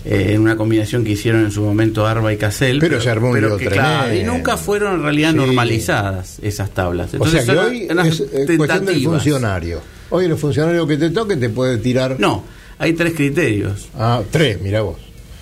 [0.05, 2.79] Eh, en una combinación que hicieron en su momento Arba y Casel.
[2.81, 5.37] Pero se armó un lío que, claro, y nunca fueron en realidad Sí.
[5.37, 7.11] normalizadas esas tablas.
[7.18, 9.81] o sea que hoy es eh, cuestión del funcionario.
[10.09, 12.16] Hoy el funcionario que te toque te puede tirar...
[12.18, 12.44] No,
[12.79, 13.88] hay tres criterios.
[13.94, 14.96] Ah, tres, mira vos.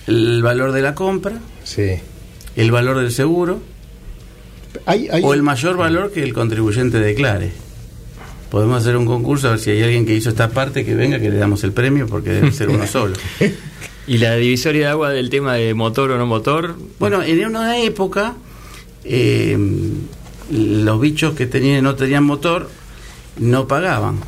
[0.09, 1.35] El valor de la compra,
[1.68, 1.96] Sí.
[2.57, 3.61] el valor del seguro
[4.87, 7.52] Hay, hay- o el mayor valor que el contribuyente declare.
[8.50, 11.18] Podemos hacer un concurso a ver si hay alguien que hizo esta parte que venga,
[11.20, 13.14] que le damos el premio porque debe ser uno solo.
[14.07, 16.76] Y la divisoria de agua del tema de motor o no motor.
[16.98, 18.35] Bueno, en una época
[19.04, 19.59] eh,
[20.50, 22.70] los bichos que tenían no tenían motor
[23.38, 24.20] no pagaban.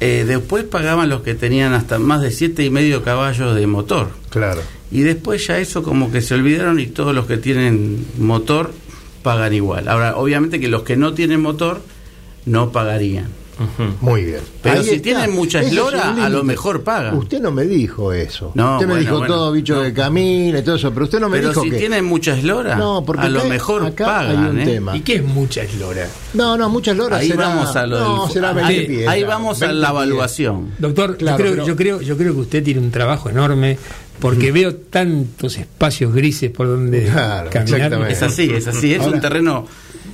[0.00, 4.10] Eh, después pagaban los que tenían hasta más de siete y medio caballos de motor.
[4.30, 4.60] Claro.
[4.90, 8.72] Y después ya eso como que se olvidaron y todos los que tienen motor
[9.22, 9.88] pagan igual.
[9.88, 11.80] Ahora, obviamente que los que no tienen motor
[12.46, 13.28] no pagarían.
[14.00, 14.40] Muy bien.
[14.62, 15.02] Pero Ahí si está.
[15.04, 17.16] tienen mucha eslora, a lo mejor pagan.
[17.16, 18.50] Usted no me dijo eso.
[18.56, 19.32] No, usted me bueno, dijo bueno.
[19.34, 21.76] todo bicho que camina y todo eso, pero usted no me Pero dijo si que...
[21.78, 24.44] tienen mucha eslora, No, porque a lo mejor acá pagan.
[24.44, 24.64] hay un ¿eh?
[24.64, 24.96] tema.
[24.96, 26.08] ¿Y qué es mucha eslora?
[26.34, 29.08] No, no, muchas loras Ahí será- vamos a lo no, del- será ahí- 20 pies,
[29.08, 30.70] ahí claro, vamos a 20 la evaluación.
[30.80, 33.78] Doctor, Claro, yo, creo, pero- yo, creo, yo creo que usted tiene un trabajo enorme
[34.20, 37.76] porque veo tantos espacios grises por donde Claro, caminar.
[37.78, 38.12] exactamente.
[38.14, 39.66] Es así, es así, es Ahora, un terreno.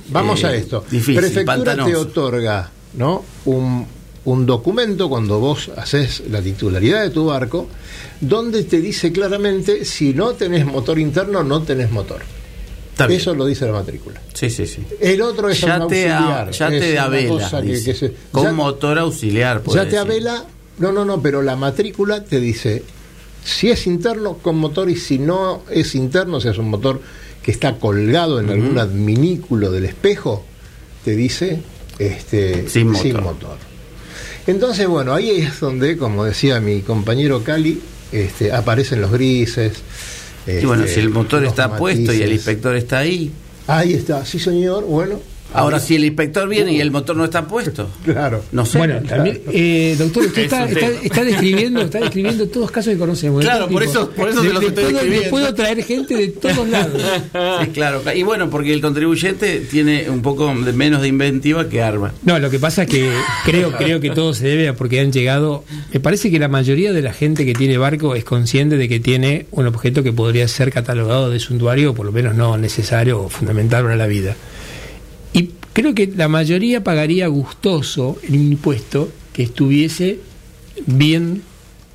[0.09, 0.83] Vamos eh, a esto.
[0.89, 1.89] Difícil, Prefectura pantanoso.
[1.89, 3.23] te otorga ¿no?
[3.45, 3.85] un,
[4.25, 7.69] un documento cuando vos haces la titularidad de tu barco,
[8.19, 12.21] donde te dice claramente si no tenés motor interno, no tenés motor.
[12.91, 13.21] Está bien.
[13.21, 14.21] Eso lo dice la matrícula.
[14.33, 14.83] Sí, sí, sí.
[14.99, 16.47] El otro es un Ya te, auxiliar.
[16.49, 17.85] a- ya es te avela, cosa que- dice.
[17.85, 19.63] que se- con ya- motor auxiliar.
[19.73, 20.43] Ya te avela,
[20.79, 22.83] no, no, no, pero la matrícula te dice
[23.43, 27.01] si es interno con motor y si no es interno, o sea, es un motor
[27.41, 30.45] que está colgado en algún adminículo del espejo,
[31.03, 31.59] te dice
[31.97, 33.57] este, Sin motor.
[34.47, 39.73] Entonces, bueno, ahí es donde, como decía mi compañero Cali, este, aparecen los grises.
[40.47, 43.31] Y bueno, este, si el motor está puesto y el inspector está ahí,
[43.67, 45.19] Ahí está, sí señor, bueno,
[45.53, 48.43] Ahora, si el inspector viene y el motor no está puesto, Claro.
[48.51, 48.77] no sé.
[48.77, 50.65] Bueno, también, eh, doctor, usted Es está,
[51.03, 53.39] está, describiendo, está describiendo todos los casos que conocemos.
[53.41, 53.91] de Claro, todo por tipo.
[53.91, 55.29] eso- por eso Le- se los estoy puedo- describiendo.
[55.29, 57.01] puedo traer gente de todos lados.
[57.61, 58.01] Sí, claro.
[58.15, 62.13] Y bueno, porque el contribuyente tiene un poco de menos de inventiva que Arma.
[62.23, 63.11] No, lo que pasa es que
[63.45, 65.63] creo, creo que todo se debe a porque han llegado.
[65.93, 68.99] Me parece que la mayoría de la gente que tiene barco es consciente de que
[68.99, 73.21] tiene un objeto que podría ser catalogado de suntuario, o por lo menos no necesario
[73.23, 74.35] o fundamental para la vida.
[75.73, 80.19] Creo que la mayoría pagaría gustoso el impuesto que estuviese
[80.85, 81.41] bien,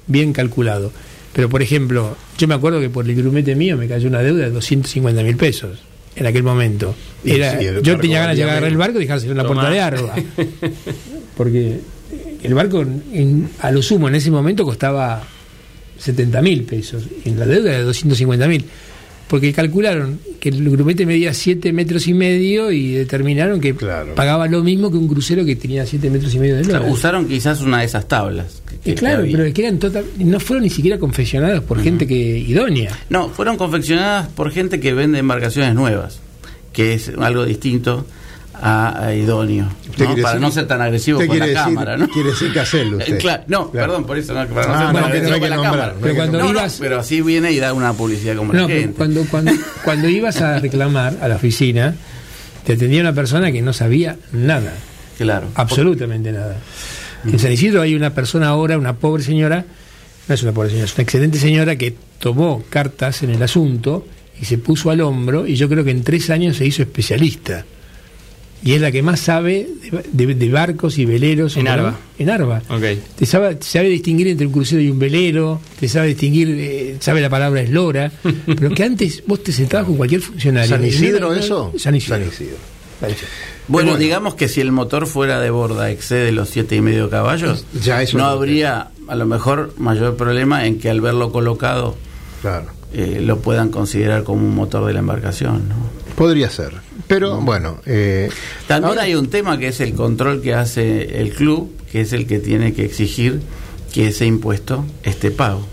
[0.07, 0.93] bien calculado.
[1.33, 4.45] Pero, por ejemplo, yo me acuerdo que por el grumete mío me cayó una deuda
[4.45, 5.79] de 250 mil pesos
[6.15, 6.95] en aquel momento.
[7.25, 9.69] Era, sí, yo tenía ganas de valía agarrar el barco y dejárselo en la puerta
[9.71, 10.15] de Arba.
[11.37, 11.81] Porque
[12.43, 15.23] el barco, en- a lo sumo, en ese momento costaba
[15.99, 17.05] 70 mil pesos.
[17.25, 18.65] Y en la deuda era de 250 mil.
[19.29, 24.15] Porque calcularon que el grumete medía 7 metros y medio y determinaron que Claro.
[24.15, 26.75] pagaba lo mismo que un crucero que tenía 7 metros y medio de O sea,
[26.77, 26.93] eslora.
[26.93, 28.63] usaron quizás una de esas tablas.
[28.69, 31.65] que- que- Y claro, que pero es que eran total, no fueron ni siquiera confeccionados
[31.65, 32.97] por gente que idónea.
[33.11, 36.21] No, fueron confeccionadas por gente que vende embarcaciones nuevas,
[36.73, 38.07] que es algo distinto
[38.61, 39.95] a, a idóneo, ¿no?
[39.97, 42.09] para decir- no ser tan agresivo con la decir- cámara, ¿no?
[42.09, 43.19] quiere decir Casel, usted.
[43.21, 43.87] Claro, no, Claro.
[43.89, 45.51] perdón, por eso, no, para no Ah, ser no, que no agresivo hay que con
[45.51, 45.93] la nombrar, cámara.
[45.95, 48.63] no Pero cuando No, no, ibas- pero así viene y da una publicidad como No,
[48.63, 48.95] la gente.
[48.97, 49.53] cuando, cuando,
[49.85, 51.95] cuando ibas a reclamar a la oficina,
[52.65, 54.73] te atendía una persona que no sabía nada,
[55.19, 55.49] Claro.
[55.55, 56.57] absolutamente nada.
[57.25, 59.65] En San Isidro hay una persona ahora, una pobre señora,
[60.29, 64.07] no es una pobre señora, es una excelente señora que tomó cartas en el asunto
[64.41, 67.65] y se puso al hombro y yo creo que en tres años se hizo especialista.
[68.65, 69.69] Y es la que más sabe
[70.13, 71.57] de, de- de barcos y veleros.
[71.57, 71.95] En Arba.
[72.19, 72.63] En Arba.
[72.69, 72.83] Ok.
[73.17, 77.21] Te sabe, sabe distinguir entre un crucero y un velero, te sabe distinguir, eh, sabe
[77.21, 78.11] la palabra eslora,
[78.47, 80.69] pero que antes vos te sentabas con cualquier funcionario.
[80.69, 81.73] ¿San Isidro eso?
[81.79, 82.17] San Isidro.
[82.19, 82.57] San Isidro.
[83.69, 87.67] Bueno, digamos que si el motor fuera de borda excede los siete y medio caballos,
[87.83, 91.97] Ya eso no no habría a lo mejor mayor problema en que al verlo colocado
[92.43, 92.67] Claro.
[92.95, 95.69] eh, lo puedan considerar como un motor de la embarcación.
[95.69, 95.75] ¿no?
[96.17, 96.73] Podría ser.
[97.09, 97.79] Pero bueno.
[97.87, 98.29] eh,
[98.67, 102.13] También ahora- hay un tema que es el control que hace el club, que es
[102.13, 103.41] el que tiene que exigir
[103.93, 105.67] que ese impuesto esté pago.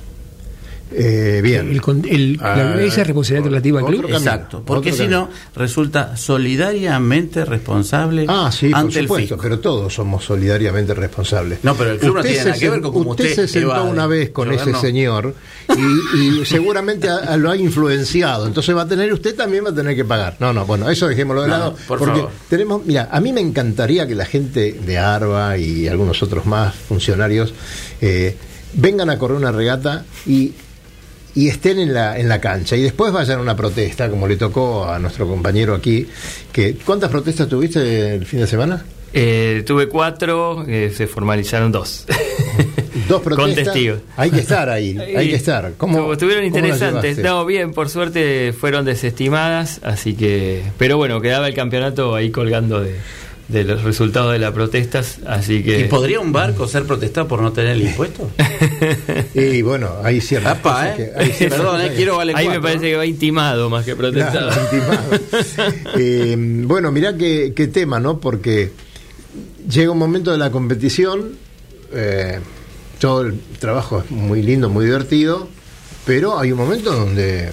[0.95, 1.69] Eh, bien.
[1.69, 4.01] El el- la- Ah, esa es responsabilidad relativa al club.
[4.01, 9.41] camino, Exacto, porque si no resulta solidariamente responsable Ah, sí, por ante el supuesto, fisco.
[9.43, 11.59] pero todos somos solidariamente responsables.
[11.63, 13.47] No, pero el club no tiene se nada que ver con cómo usted, usted se
[13.53, 13.89] sentó evade.
[13.91, 14.79] una vez con ese no.
[14.81, 15.35] señor
[15.75, 18.47] y, y seguramente a- a lo ha influenciado.
[18.47, 20.37] Entonces va a tener, usted también va a tener que pagar.
[20.39, 21.75] No, no, bueno, eso dejémoslo de No, lado.
[21.87, 22.31] por porque favor.
[22.49, 26.73] tenemos, mira, a mí me encantaría que la gente de Arba y algunos otros más
[26.75, 27.53] funcionarios
[28.01, 28.35] eh,
[28.73, 30.53] vengan a correr una regata y
[31.35, 34.35] y estén en la, en la cancha y después vayan a una protesta, como le
[34.37, 36.07] tocó a nuestro compañero aquí.
[36.51, 38.85] Que, ¿Cuántas protestas tuviste el fin de semana?
[39.15, 42.05] Eh, tuve cuatro, eh, se formalizaron dos.
[43.07, 43.55] Dos protestas.
[43.55, 43.99] Con testigos.
[44.15, 45.73] Hay que estar ahí, hay que estar.
[45.77, 47.17] ¿Cómo, Estuvo- Estuvieron cómo interesantes.
[47.17, 50.61] No, bien, por suerte fueron desestimadas, así que.
[50.77, 52.95] Pero bueno, quedaba el campeonato ahí colgando de,
[53.47, 55.81] de los resultados de las protestas, así que.
[55.81, 58.29] ¿Y podría un barco ser protestado por no tener el impuesto?
[59.35, 61.11] Y bueno, hay ciertas Apa, cosas ¿eh?
[61.15, 62.91] que- hay ciertas Perdón, eh, que- quiero vale Ahí me parece ¿no?
[62.91, 64.49] que va intimado más que protestado.
[65.97, 68.19] Eh, bueno, mirá qué, qué tema, ¿no?
[68.19, 68.71] Porque
[69.69, 71.33] llega un momento de la competición,
[71.93, 72.39] eh,
[72.99, 75.47] todo el trabajo es muy lindo, muy divertido,
[76.05, 77.49] pero hay un momento donde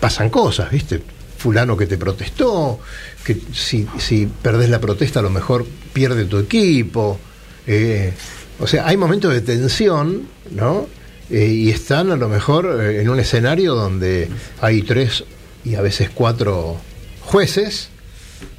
[0.00, 1.02] pasan cosas, ¿viste?
[1.46, 2.80] Fulano que te protestó,
[3.24, 7.20] que si, si perdés la protesta a lo mejor pierde tu equipo.
[7.68, 8.12] eh,
[8.58, 10.88] o sea, hay momentos de tensión, ¿no?
[11.30, 14.28] Eh, y están a lo mejor eh, en un escenario donde
[14.60, 15.22] hay tres
[15.64, 16.78] y a veces cuatro
[17.20, 17.90] jueces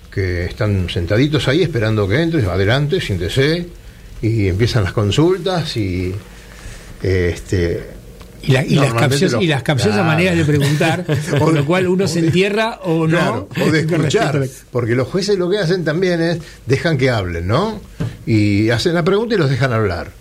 [0.09, 3.67] que están sentaditos ahí esperando que entres, adelante, siéntese,
[4.21, 6.15] y empiezan las consultas y
[7.03, 7.96] este
[8.47, 10.07] Y, la- y las, capciosas, y las capciosas Claro.
[10.07, 11.05] maneras de preguntar,
[11.39, 13.17] con lo cual uno se entierra o no.
[13.17, 17.45] Claro, o de escuchar, porque los jueces lo que hacen también es dejan que hablen,
[17.47, 17.79] ¿no?
[18.25, 20.11] Y hacen la pregunta y los dejan hablar.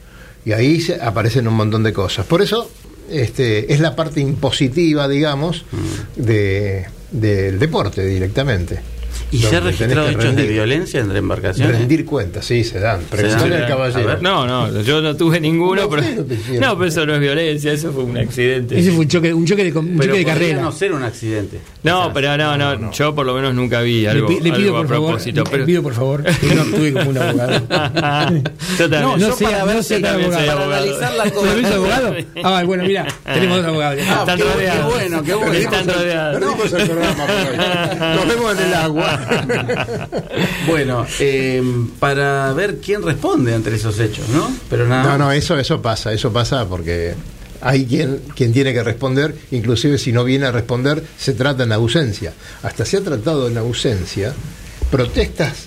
[0.44, 2.26] Y ahí se- aparecen un montón de cosas.
[2.26, 2.70] Por eso
[3.10, 5.64] este, es la parte impositiva, digamos,
[6.16, 8.80] de, del deporte directamente.
[9.32, 11.78] ¿Y se tenés registrado hechos de rendir- violencia entre embarcaciones?
[11.78, 13.00] Rendir cuentas, sí, se dan.
[13.10, 14.18] Preguntale al caballero.
[14.20, 16.02] No, no, yo no tuve ninguno, No, pero.
[16.60, 18.78] No, pero eso no es violencia, eso fue un accidente.
[18.78, 20.60] Ese fue un choque, un choque de, un Pero choque de carrera.
[20.62, 21.58] no ser un accidente.
[21.82, 24.40] No, O sea, pero no, no, yo por lo menos nunca vi Le, algo, pi-
[24.40, 25.44] le pido algo por a favor, propósito.
[25.44, 25.64] le pero...
[25.66, 27.52] pido por favor que no actúe como un abogado.
[28.78, 29.02] yo también.
[29.02, 30.56] No, no yo sea, para no ver sea si tan también soy abogado.
[30.56, 30.82] Para abogado.
[30.82, 31.74] analizar la ¿Pero cosa.
[31.74, 32.16] abogado?
[32.44, 34.02] Ah, bueno, mira, tenemos dos abogados.
[34.08, 34.92] Ah, Están qué, qué rodeados.
[34.94, 35.52] bueno, qué bueno.
[35.54, 36.40] Están rodeados.
[36.40, 38.16] Perdimos el programa por hoy.
[38.16, 39.05] Nos vemos en el agua.
[40.68, 41.62] bueno, eh,
[41.98, 44.50] para ver quién responde ante esos hechos, ¿no?
[44.70, 45.04] Pero nada.
[45.04, 47.14] No, no, eso, eso pasa, eso pasa porque
[47.60, 51.72] hay quien, quien tiene que responder, inclusive si no viene a responder, se trata en
[51.72, 52.32] ausencia.
[52.62, 54.32] Hasta se ha tratado en ausencia
[54.90, 55.66] protestas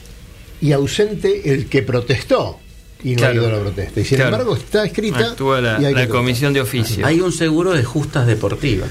[0.61, 2.59] y ausente el que protestó
[3.03, 3.31] y no Claro.
[3.31, 3.99] ha ido a la protesta.
[4.01, 4.31] Y sin Claro.
[4.35, 5.19] embargo está escrita.
[5.19, 7.05] Actúa la, y hay la comisión de oficio.
[7.05, 8.89] Hay un seguro de justas deportivas.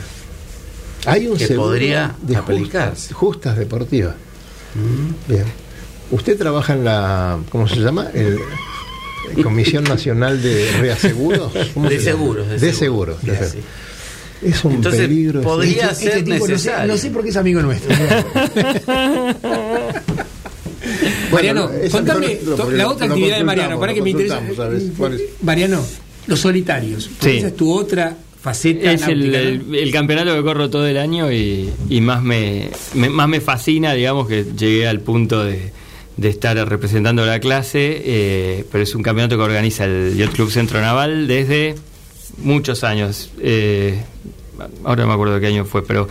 [1.06, 3.12] Hay un que seguro podría de aplicarse.
[3.12, 4.14] justas, justas deportivas.
[5.26, 5.44] Bien.
[6.10, 8.08] Usted trabaja en la, ¿cómo se llama?
[8.14, 8.38] El,
[9.42, 11.52] Comisión Nacional de Reaseguros.
[11.74, 13.18] ¿Cómo De seguros, de De seguros.
[13.20, 13.50] seguros.
[13.50, 13.58] Sí.
[14.40, 15.42] Es un Entonces, peligro.
[15.42, 16.92] podría Este- ser este tipo no sé, necesario.
[16.92, 17.90] no sé por qué es amigo nuestro.
[21.32, 24.36] Mariano, Bueno, contame no- la otra actividad de Mariano, para que me interesa.
[24.38, 24.92] consultamos, ¿sabes?
[24.96, 25.22] ¿Cuál es?
[25.42, 25.84] Mariano,
[26.26, 27.10] los solitarios.
[27.20, 27.38] Sí.
[27.38, 29.34] Esa es tu otra faceta Es el,
[29.74, 33.92] el- campeonato que corro todo el año y, y más, me, me- más me fascina,
[33.94, 35.72] digamos, que llegué al punto de,
[36.16, 40.50] de estar representando la clase, eh, pero es un campeonato que organiza el Yacht Club
[40.50, 41.74] Centro Naval desde
[42.38, 43.30] muchos años.
[43.40, 44.00] eh,
[44.84, 46.08] ahora no me acuerdo de qué año fue, pero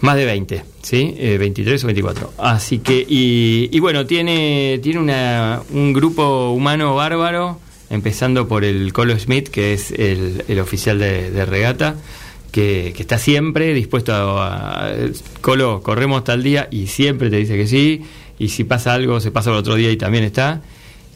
[0.00, 1.14] más de 20, ¿sí?
[1.18, 2.32] Eh, 23 o 24.
[2.38, 7.58] Así que, y, y bueno, tiene, tiene una, un grupo humano bárbaro,
[7.90, 11.96] empezando por el Colo Smith, que es el, el oficial de, regata,
[12.52, 14.92] que, que está siempre dispuesto a, a-
[15.40, 18.02] Colo, corremos tal día, y siempre te dice que sí,
[18.38, 20.62] y si pasa algo, se pasa al otro día y también está.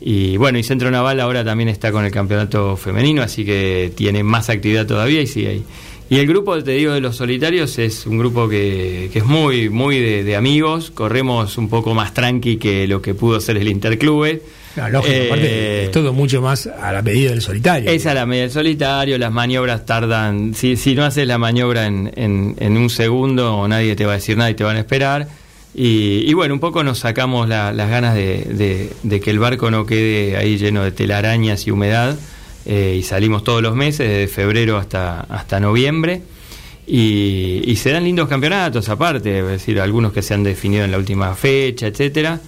[0.01, 4.23] Y bueno, y Centro Naval ahora también está con el campeonato femenino, así que tiene
[4.23, 5.65] más actividad todavía y sigue ahí.
[6.09, 9.69] Y el grupo, te digo, de los solitarios es un grupo que, que es muy,
[9.69, 10.91] muy de, de amigos.
[10.91, 14.43] Corremos un poco más tranqui que lo que pudo ser el Interclube.
[14.77, 17.91] No, lógico, Eh, aparte es todo mucho más a la medida del solitario.
[17.91, 20.55] Es a la media del solitario, las maniobras tardan.
[20.55, 24.15] Si, si no haces la maniobra en, en- en un segundo, nadie te va a
[24.17, 25.27] decir nada y te van a esperar.
[25.75, 29.39] Y, y bueno, un poco nos sacamos la- las ganas de, de- de que el
[29.41, 32.17] barco no quede ahí lleno de telarañas y humedad.
[32.67, 36.21] eh, y salimos todos los meses, desde febrero hasta, hasta noviembre.
[36.87, 40.91] Y, y se dan lindos campeonatos aparte, es decir, algunos que se han definido en
[40.91, 42.39] la última fecha, etcétera.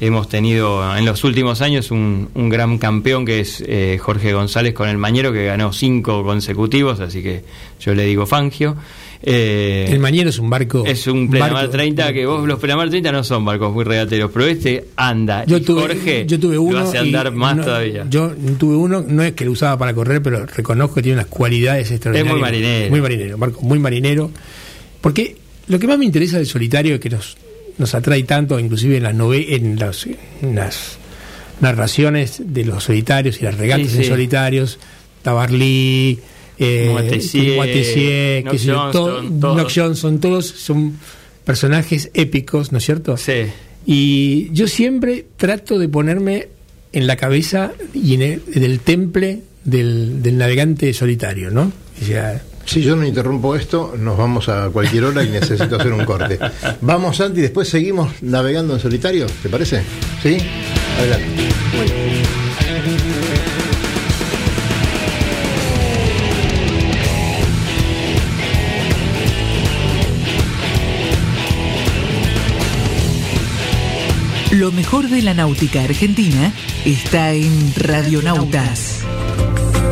[0.00, 4.72] Hemos tenido en los últimos años un, un gran campeón que es eh, Jorge González
[4.72, 7.42] con el Mañero, que ganó cinco consecutivos, así que
[7.80, 8.76] yo le digo Fangio.
[9.20, 10.84] Eh, el Mañero es un barco.
[10.86, 14.30] es un Plenamar barco- 30, que vos los Plenamar 30 no son barcos muy regateros,
[14.32, 15.44] pero este anda.
[15.44, 16.78] Yo y tuve, Jorge yo tuve uno.
[16.78, 18.06] lo hace andar más no- todavía.
[18.08, 21.26] Yo tuve uno, no es que lo usaba para correr, pero reconozco que tiene unas
[21.26, 22.30] cualidades extraordinarias.
[22.32, 22.90] Es muy marinero.
[22.90, 24.30] Muy marinero, barco muy marinero.
[25.00, 25.36] Porque
[25.66, 27.36] lo que más me interesa del solitario es que nos,
[27.78, 30.06] nos atrae tanto, inclusive en las, nove en las,
[30.42, 30.98] en las
[31.60, 34.78] narraciones de los solitarios y las regatas Sí, en solitarios,
[35.22, 36.18] Tabarly.
[36.60, 39.56] Eh, sé yo, Johnston, todo- todos.
[39.56, 40.98] Knox Johnson, todos son
[41.44, 43.16] personajes épicos, ¿no es cierto?
[43.16, 43.44] Sí.
[43.86, 46.48] Y yo siempre trato de ponerme
[46.92, 51.72] en la cabeza y en el, en el temple del, del navegante solitario, ¿no?
[52.02, 55.90] O sea, Si yo no interrumpo esto, nos vamos a cualquier hora y necesito hacer
[55.90, 56.38] un corte.
[56.82, 59.82] Vamos, Santi, después seguimos navegando en solitario, ¿te parece?
[60.22, 60.36] ¿Sí?
[60.98, 61.48] Adelante.
[74.52, 76.52] Lo mejor de la náutica argentina
[76.84, 79.06] está en Radionautas.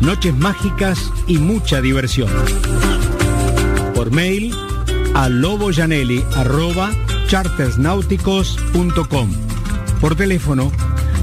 [0.00, 2.30] noches mágicas y mucha diversión.
[3.94, 4.54] Por mail
[5.14, 5.28] a
[7.26, 9.30] chartersnáuticos.com.
[10.00, 10.72] Por teléfono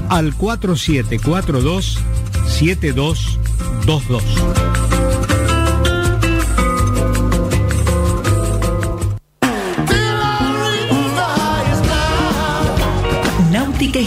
[0.08, 1.98] al 4742
[2.46, 4.69] 7222.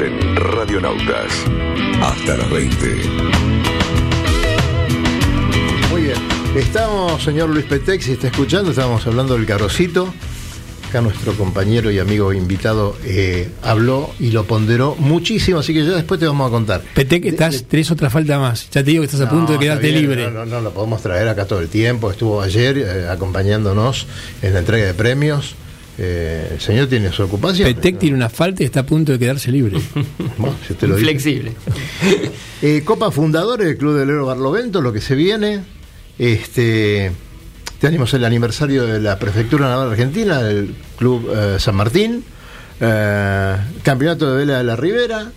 [0.00, 1.32] En Radionautas.
[2.02, 2.86] Hasta las 20.
[5.90, 6.16] Muy bien.
[6.54, 10.12] Estamos, señor Luis Petex, si está escuchando, estábamos hablando del carocito.
[10.88, 15.92] Acá nuestro compañero y amigo invitado eh, habló y lo ponderó muchísimo, así que ya
[15.92, 16.82] después te vamos a contar.
[16.94, 18.68] Pete, que estás, tenés otra falta más.
[18.70, 20.24] Ya te digo que estás a punto de quedarte bien, libre.
[20.30, 22.10] No, no, no, lo podemos traer acá todo el tiempo.
[22.10, 24.06] Estuvo ayer eh, acompañándonos
[24.42, 25.54] en la entrega de premios.
[25.98, 27.72] Eh, el señor tiene su ocupación.
[27.72, 29.78] Petec tiene una falta y está a punto de quedarse libre.
[30.38, 30.96] Bueno, si lo.
[30.96, 31.52] Flexible.
[32.62, 35.60] Eh, Copa Fundadores del Club del Héroe Barlovento, lo que se viene.
[36.18, 37.12] Este,
[37.78, 42.24] tenemos el aniversario de la Prefectura Naval Argentina, del Club eh, San Martín.
[42.80, 45.30] eh, campeonato de Vela de la Ribera,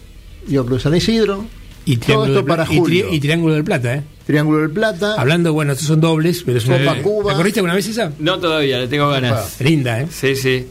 [0.48, 1.46] Yo Club San Isidro.
[1.92, 4.04] Y Todo Triángulo, esto del, para y, Tri- y Triángulo del Plata, ¿eh?
[4.28, 5.16] Triángulo del Plata.
[5.18, 6.78] Hablando, bueno, estos son dobles, pero es una.
[6.80, 7.32] Copa Cuba.
[7.32, 8.12] ¿La corriste alguna vez esa?
[8.20, 9.60] No todavía, le tengo ganas.
[9.60, 10.08] Linda, ¿eh?
[10.12, 10.68] Sí, sí.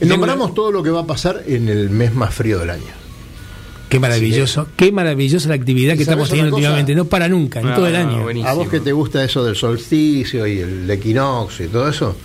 [0.00, 2.82] Nombramos todo lo que va a pasar en el mes más frío del año.
[3.88, 6.94] Qué maravilloso, qué maravillosa la actividad que ¿Sabes estamos teniendo últimamente.
[6.94, 8.22] No para nunca, en Ah, todo el año.
[8.22, 8.48] buenísimo.
[8.50, 12.16] A vos que te gusta eso del solsticio y el equinoccio y todo eso,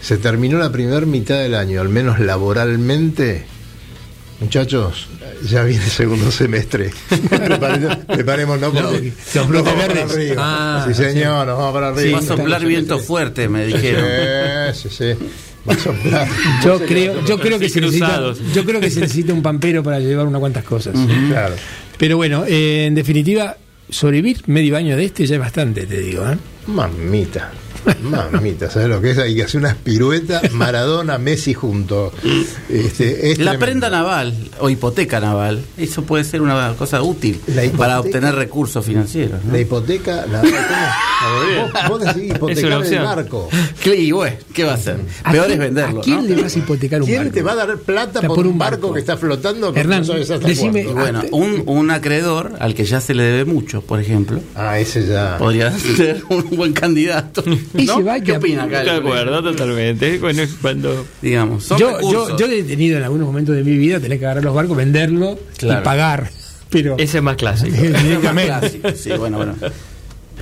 [0.00, 3.46] se terminó la primera mitad del año, al menos laboralmente.
[4.40, 5.08] Muchachos,
[5.44, 6.90] ya viene el segundo semestre.
[8.08, 10.34] Preparémonos porque los nos brotes vamos para arriba.
[10.38, 12.18] Ah, sí, señor, nos vamos para arriba.
[12.18, 14.04] Va a soplar viento fuerte, me dijeron.
[14.74, 15.26] Sí, sí, sí.
[15.68, 16.28] Va a soplar.
[16.64, 19.82] Yo creo, yo creo que Sí, se necesita, yo creo que se necesita un pampero
[19.82, 20.94] para llevar unas cuantas cosas.
[21.28, 21.54] Claro.
[21.98, 23.56] Pero bueno, eh, en definitiva,
[23.88, 26.28] sobrevivir medio año de este ya es bastante, te digo.
[26.28, 26.36] ¿eh?
[26.66, 27.52] Mamita.
[28.32, 29.18] Mamita, ¿sabes lo que es?
[29.18, 32.12] Hay que hacer unas piruetas Maradona, Messi juntos.
[32.68, 33.58] Este, es La tremendo.
[33.66, 38.34] prenda naval o hipoteca naval, eso puede ser una cosa útil La hipoteca- para obtener
[38.34, 39.44] recursos financieros.
[39.44, 39.52] ¿no?
[39.52, 40.52] La hipoteca, la, ¿cómo?
[41.62, 43.48] Vos, vos decís Es hipotecar el barco.
[43.82, 44.98] ¿Qué, y bueno, ¿qué va a hacer?
[45.24, 46.00] ¿A Peor quién- es venderlo.
[46.00, 46.34] ¿A quién ¿no?
[46.36, 47.34] le vas a hipotecar un ¿Quién barco?
[47.34, 49.72] te va a dar plata por, un barco, que está flotando?
[49.72, 53.22] que Hernán, no sabes hasta decime- bueno, un, un acreedor al que ya se le
[53.22, 55.36] debe mucho, por ejemplo, Ah, ese ya.
[55.38, 57.42] podría ser un buen candidato.
[57.74, 58.04] Ese ¿no?
[58.04, 58.82] va ¿Qué que- opina acá?
[58.84, 60.18] De acuerdo, totalmente.
[60.18, 61.06] Bueno, cuando.
[61.20, 64.24] Digamos, son Yo, yo, yo he tenido en algunos momentos de mi vida tener que
[64.26, 65.80] agarrar los barcos, venderlo Claro.
[65.80, 66.30] y pagar.
[66.70, 67.76] Pero Ese es más clásico.
[67.80, 68.46] directamente.
[68.60, 69.54] Clásico, Sí, bueno, bueno.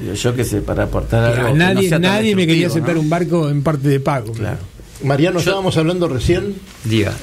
[0.06, 1.46] Yo, yo qué sé, para aportar algo.
[1.48, 3.00] que no nadie nadie me quería aceptar ¿no?
[3.02, 4.32] un barco en parte de pago.
[4.32, 4.58] Claro.
[5.04, 6.54] Mariano, estábamos hablando recién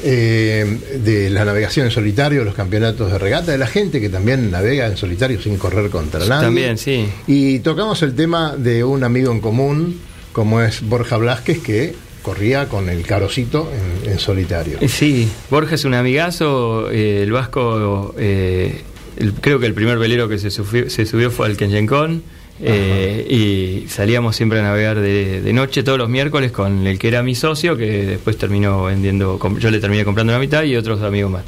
[0.04, 4.50] eh, de la navegación en solitario, los campeonatos de regata, de la gente que también
[4.52, 6.46] navega en solitario sin correr contra nadie.
[6.46, 7.08] También, sí.
[7.28, 10.00] Y tocamos el tema de un amigo en común,
[10.34, 13.72] como es Borja Blasquez, que corría con el carocito
[14.04, 14.78] en, en solitario.
[14.82, 16.90] Eh, Sí, Borja es un amigazo.
[16.92, 18.82] eh, el vasco, eh,
[19.18, 22.24] el- creo que el primer velero que se subió, se subió fue al Kenyencon.
[22.62, 27.08] Eh, y salíamos siempre a navegar de, de noche todos los miércoles con el que
[27.08, 31.02] era mi socio, que después terminó vendiendo, yo le terminé comprando la mitad y otros
[31.02, 31.44] amigos más.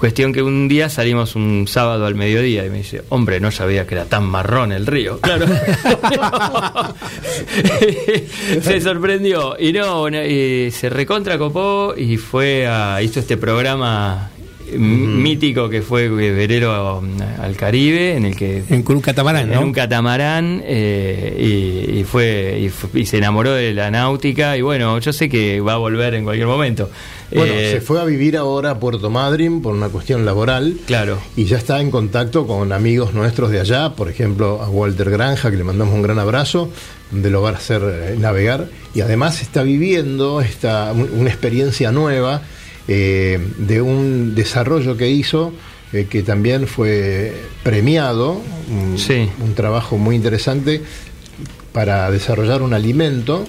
[0.00, 3.86] Cuestión que un día salimos un sábado al mediodía y me dice, hombre, no sabía
[3.86, 5.20] que era tan marrón el río.
[5.20, 5.46] Claro.
[8.62, 9.56] se sorprendió.
[9.58, 14.30] Y no, se recontra copó y fue a, hizo este programa
[14.74, 17.08] m- mítico que fue Velero um,
[17.40, 19.62] al Caribe, en el que En, un catamarán, en ¿no?
[19.62, 25.12] un catamarán eh, y, y fue y, se enamoró de la náutica y bueno yo
[25.12, 26.90] sé que va a volver en cualquier momento
[27.34, 30.74] Bueno, Eh, se fue a vivir ahora a Puerto Madryn por una cuestión laboral.
[30.86, 35.10] claro Y ya está en contacto con amigos nuestros de allá, por ejemplo a Walter
[35.10, 36.70] Granja, que le mandamos un gran abrazo,
[37.10, 38.68] donde lo va a hacer eh, navegar.
[38.94, 42.42] Y además está viviendo esta, un- una experiencia nueva
[42.88, 45.52] eh, de un desarrollo que hizo,
[45.92, 49.28] eh, que también fue premiado, un, Sí.
[49.42, 50.80] un trabajo muy interesante
[51.72, 53.46] para desarrollar un alimento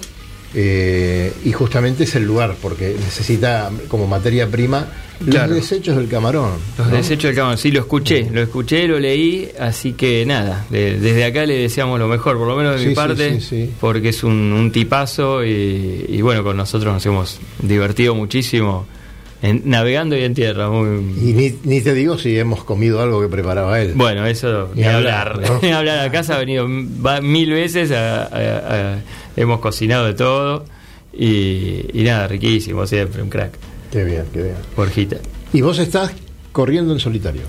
[0.54, 4.86] eh, y justamente es el lugar, porque necesita como materia prima
[5.24, 5.54] Claro.
[5.54, 6.50] los desechos del camarón.
[6.76, 6.96] Los ¿no?
[6.96, 11.24] desechos del camarón, sí, lo escuché, lo escuché, lo leí, así que nada, de- desde
[11.24, 13.70] acá le deseamos lo mejor, por lo menos de Sí, mi parte, sí.
[13.80, 18.84] porque es un, un tipazo y, y bueno, con nosotros nos hemos divertido muchísimo
[19.42, 20.70] en- navegando y en tierra.
[20.70, 23.92] muy- Y ni, ni te digo si hemos comido algo que preparaba él.
[23.94, 25.32] Bueno, eso ni, Ni hablar.
[25.32, 25.58] hablar, ¿no?
[25.62, 26.66] Ni hablar a casa, ha venido
[27.04, 28.98] va mil veces, a- a- a-
[29.36, 30.64] hemos cocinado de todo
[31.12, 33.52] y, y nada, riquísimo, siempre, un crack.
[33.90, 34.56] Qué bien, qué bien.
[34.76, 35.16] Borjita.
[35.52, 36.12] ¿Y vos estás
[36.52, 37.42] corriendo en solitario?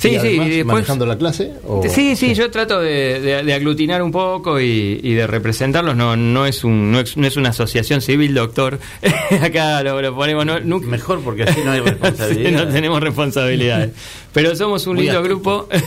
[0.00, 1.52] Sí, ¿Y sí, además y después- manejando la clase?
[1.66, 5.94] o- Sí, sí, yo trato de, de- de aglutinar un poco y, y de representarlos.
[5.94, 8.78] No, no es un, no es, no es una asociación civil, doctor.
[9.42, 10.46] Acá lo, lo ponemos.
[10.46, 12.40] No, nunca- Mejor porque así no hay responsabilidad.
[12.50, 13.90] Sí, no tenemos responsabilidades.
[14.32, 15.68] Pero somos un Muy lindo grupo.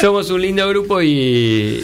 [0.00, 1.08] Somos un lindo grupo y,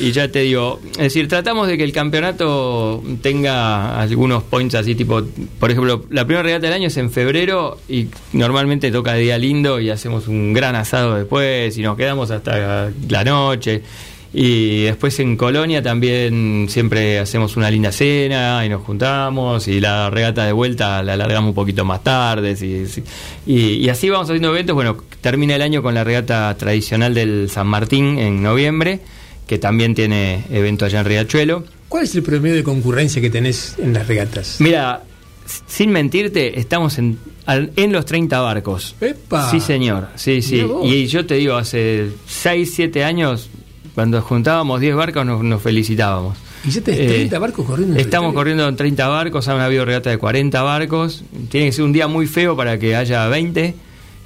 [0.00, 4.94] y ya te digo, es decir, tratamos de que el campeonato tenga algunos points así,
[4.94, 5.22] tipo,
[5.60, 9.80] por ejemplo, la primera regata del año es en febrero y normalmente toca día lindo
[9.80, 13.82] y hacemos un gran asado después y nos quedamos hasta la noche.
[14.32, 20.10] Y después en Colonia también siempre hacemos una linda cena y nos juntamos y la
[20.10, 22.54] regata de vuelta la alargamos un poquito más tarde.
[22.54, 23.02] sí, sí.
[23.46, 24.74] Y, y así vamos haciendo eventos.
[24.74, 29.00] Bueno, termina el año con la regata tradicional del San Martín en noviembre,
[29.46, 31.64] que también tiene evento allá en Riachuelo.
[31.88, 34.56] ¿Cuál es el promedio de concurrencia que tenés en las regatas?
[34.58, 35.04] Mira,
[35.66, 38.94] sin mentirte, estamos en, en los 30 barcos.
[39.00, 39.50] ¡Epa!
[39.50, 40.08] Sí, señor.
[40.16, 40.64] Sí, sí.
[40.84, 43.48] Y yo te digo, hace 6, 7 años,
[43.94, 46.36] cuando juntábamos 10 barcos, nos, nos felicitábamos.
[46.64, 47.94] Y ya tenés Eh, 30 barcos corriendo.
[47.94, 51.22] en Estamos corriendo en 30 barcos, han habido regata de 40 barcos.
[51.50, 53.74] Tiene que ser un día muy feo para que haya 20.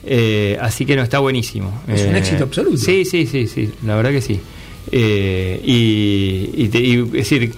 [0.05, 1.83] eh, así que no está buenísimo.
[1.87, 2.77] Es un Eh, éxito absoluto.
[2.79, 4.41] Sí, sí, sí, sí, la verdad que sí.
[4.91, 7.53] Eh, y, y te- y, es decir,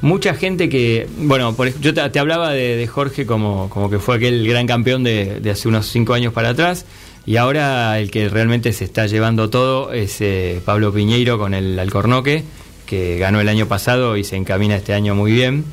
[0.00, 3.98] mucha gente que, bueno, por, yo te, te hablaba de, de Jorge como, como que
[3.98, 6.86] fue aquel gran campeón de, de hace unos 5 años para atrás.
[7.28, 11.78] Y ahora el que realmente se está llevando todo es eh, Pablo Piñeiro con el
[11.78, 12.42] Alcornoque,
[12.86, 15.64] que ganó el año pasado y se encamina este año muy bien.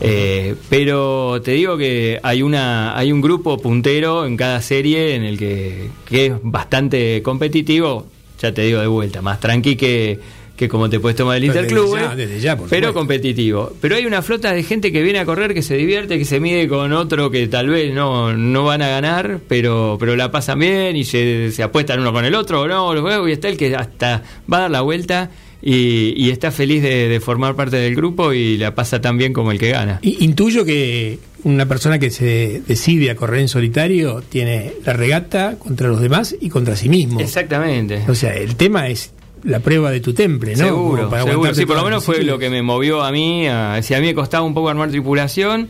[0.00, 5.22] Eh, pero te digo que hay una hay un grupo puntero en cada serie en
[5.22, 8.08] el que, que es bastante competitivo,
[8.40, 10.18] ya te digo de vuelta, más tranqui que,
[10.56, 12.98] que como te puedes tomar el Interclub, ya, desde ya, por pero supuesto.
[12.98, 13.72] competitivo.
[13.80, 16.40] Pero hay una flota de gente que viene a correr, que se divierte, que se
[16.40, 20.58] mide con otro que tal vez no, no van a ganar, pero, pero la pasan
[20.58, 23.48] bien y se, se apuestan uno con el otro, o no, los juegos, y está
[23.48, 25.30] el que hasta va a dar la vuelta
[25.62, 29.32] y, y está feliz de, de formar parte del grupo y la pasa tan bien
[29.32, 29.98] como el que gana.
[30.02, 35.56] Y- Intuyo que una persona que se decide a correr en solitario tiene la regata
[35.58, 37.20] contra los demás y contra sí mismo.
[37.20, 38.02] Exactamente.
[38.08, 39.12] O sea, el tema es
[39.44, 40.64] la prueba de tu temple, ¿no?
[40.64, 41.54] Seguro, para seguro.
[41.54, 43.46] Sí, por lo menos fue lo que me movió a mí.
[43.46, 45.68] A, si a mí me costaba un poco armar tripulación.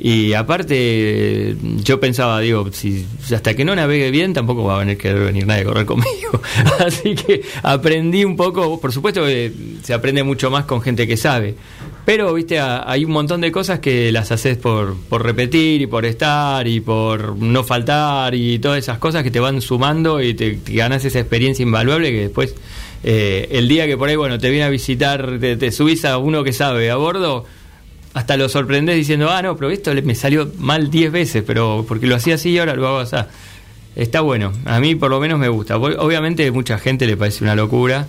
[0.00, 3.04] Y aparte, yo pensaba, digo, si
[3.34, 6.40] hasta que no navegue bien, tampoco va a venir querer venir nadie a correr conmigo.
[6.86, 8.80] Así que aprendí un poco.
[8.80, 9.52] Por supuesto que
[9.82, 11.56] se aprende mucho más con gente que sabe.
[12.04, 16.06] Pero, viste, hay un montón de cosas que las haces por, por repetir y por
[16.06, 20.52] estar y por no faltar y todas esas cosas que te van sumando y te,
[20.52, 22.54] te ganas esa experiencia invaluable que después,
[23.04, 26.42] eh, el día que por ahí, bueno, te viene a visitar, te, subís a uno
[26.44, 27.44] que sabe a bordo,
[28.14, 32.06] hasta lo sorprendés diciendo, ah, no, pero esto me salió mal 10 veces, pero porque
[32.06, 33.16] lo hacía así y ahora lo hago así.
[33.96, 35.76] Está bueno, a mí por lo menos me gusta.
[35.76, 38.06] Ob- Obviamente mucha gente le parece una locura,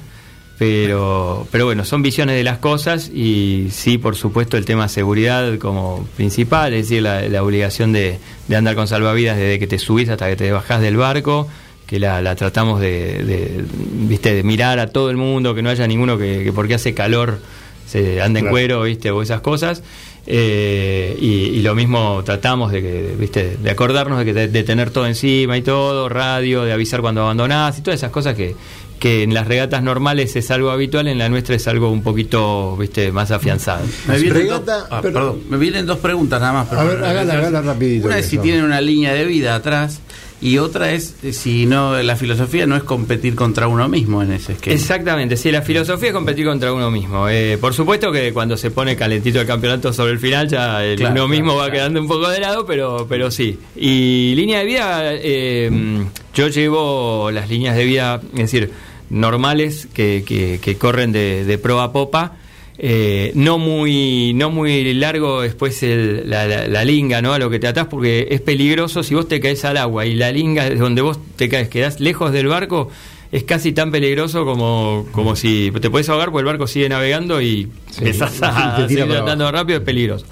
[0.57, 5.57] pero, pero bueno, son visiones de las cosas y sí, por supuesto, el tema seguridad
[5.57, 8.17] como principal, es decir, la, la obligación de,
[8.47, 11.47] de andar con salvavidas desde que te subís hasta que te bajás del barco,
[11.89, 13.65] que la, la tratamos de, de,
[14.07, 16.93] viste, de mirar a todo el mundo, que no haya ninguno que, que porque hace
[16.93, 17.39] calor
[17.87, 18.53] se anda en Claro.
[18.53, 19.81] cuero, viste, o esas cosas.
[20.27, 21.25] Eh, y,
[21.57, 25.07] y lo mismo tratamos de que, viste, de acordarnos de que de, de tener todo
[25.07, 28.55] encima y todo, radio, de avisar cuando abandonás y todas esas cosas que,
[28.99, 32.77] que en las regatas normales es algo habitual, en la nuestra es algo un poquito,
[32.77, 33.83] viste, más afianzado.
[34.07, 36.67] Me vienen, Regata, dos, ah, pero- perdón, me vienen dos preguntas nada más.
[36.67, 37.55] pero A ver, para hágala, realizar.
[37.55, 39.99] hágala rapidito, Una es si tienen una línea de vida atrás
[40.41, 44.31] y otra es eh, si no, la filosofía no es competir contra uno mismo en
[44.31, 44.73] ese esquema.
[44.75, 47.27] Exactamente, sí, la filosofía es competir contra uno mismo.
[47.27, 50.97] Eh, por supuesto que cuando se pone calentito el campeonato sobre el final, ya el
[50.97, 51.73] Claro, uno mismo claro, va claro.
[51.73, 53.57] quedando un poco de lado, pero, pero sí.
[53.75, 58.71] Y línea de vida, eh, yo llevo las líneas de vida, es decir,
[59.09, 62.33] normales que, que- que corren de, de proa a popa.
[62.82, 67.49] Eh, no muy no muy largo después el- la, la- la linga no a lo
[67.49, 70.65] que te atás porque es peligroso si vos te caes al agua y la linga
[70.67, 72.89] es donde vos te caes quedás lejos del barco
[73.32, 77.41] es casi tan peligroso como, como si te puedes ahogar porque el barco sigue navegando
[77.41, 77.67] y
[77.99, 80.25] empezás te a seguir andando rápido, es peligroso.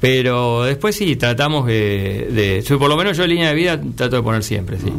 [0.00, 2.28] Pero después sí, tratamos de,
[2.78, 4.92] Por lo menos yo línea de vida trato de poner siempre, sí.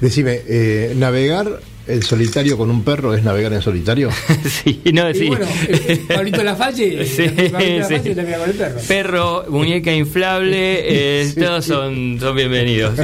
[0.00, 4.10] Decime, eh, ¿navegar el solitario con un perro es navegar en solitario?
[4.64, 5.26] sí, no, Y sí.
[5.28, 8.14] bueno, eh, Pablito Lafalle, Sí, eh, Pablito Lafalle sí.
[8.14, 8.80] también con el perro.
[8.88, 10.58] Perro, muñeca inflable,
[11.22, 12.94] eh, todos son, son bienvenidos.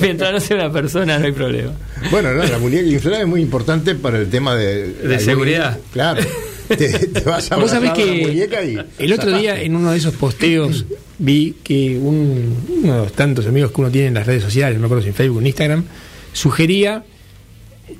[0.00, 1.72] Mientras no sea una persona, no hay problema.
[2.10, 4.92] Bueno, no, la muñeca inflable es muy importante para el tema de...
[4.92, 5.78] De seguridad.
[5.92, 6.22] Claro.
[6.68, 6.76] Te,
[7.08, 10.12] te vas a Vos sabés que muñeca y el otro día en uno de esos
[10.14, 10.84] posteos
[11.18, 14.74] vi que un- uno de los tantos amigos que uno tiene en las redes sociales,
[14.76, 15.84] no me acuerdo si en Facebook o en Instagram,
[16.34, 17.04] sugería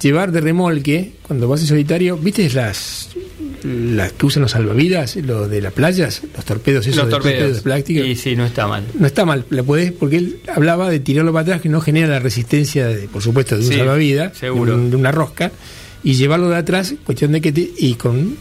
[0.01, 3.09] llevar de remolque, cuando vas en solitario, ¿viste las
[3.65, 7.57] las que usan los salvavidas, lo de las playas, los torpedos esos Los de torpedos.
[7.57, 8.05] de plástico?
[8.05, 8.85] Y sí, no está mal.
[8.99, 12.07] No está mal, la podés, porque él hablaba de tirarlo para atrás que no genera
[12.07, 14.75] la resistencia, de, por supuesto, de un Sí, salvavidas, de, seguro.
[14.77, 15.51] un- de una rosca,
[16.05, 18.37] y llevarlo de atrás, cuestión de que te, y con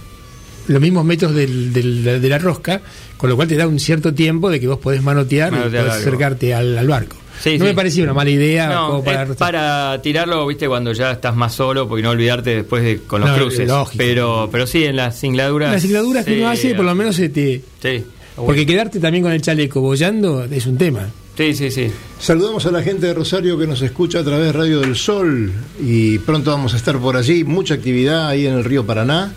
[0.67, 2.81] los mismos metros del- del- de la rosca,
[3.17, 5.85] con lo cual te da un cierto tiempo de que vos podés manotear, y Manotear
[5.85, 6.07] podés algo.
[6.09, 7.15] acercarte al, al barco.
[7.41, 7.69] Sí, no sí.
[7.69, 11.35] me parecía una mala idea No, como para, es para tirarlo, viste, cuando ya estás
[11.35, 13.67] más solo, porque no olvidarte después de con los No, cruces.
[13.67, 13.97] lógico.
[13.97, 15.71] Pero, pero sí, en las singladuras.
[15.71, 17.61] las sigladuras que uno hace, por lo menos se te...
[17.81, 18.03] Sí,
[18.35, 21.09] Porque quedarte también con el chaleco bollando es un tema.
[21.37, 21.91] sí, sí, sí.
[22.19, 25.51] Saludamos a la gente de Rosario que nos escucha a través de Radio del Sol
[25.79, 27.43] y pronto vamos a estar por allí.
[27.43, 29.31] Mucha actividad ahí en el río Paraná,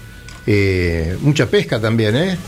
[0.47, 2.39] eh, mucha pesca también, ¿eh?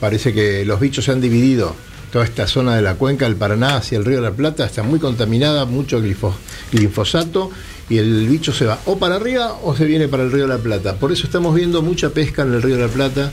[0.00, 1.74] Parece que los bichos se han dividido.
[2.12, 4.82] Toda esta zona de la cuenca del Paraná hacia el río de la Plata está
[4.82, 6.34] muy contaminada, mucho glifo-
[6.72, 7.50] glifosato
[7.90, 10.48] y el bicho se va o para arriba o se viene para el río de
[10.48, 10.94] la Plata.
[10.96, 13.30] Por eso estamos viendo mucha pesca en el río de la Plata,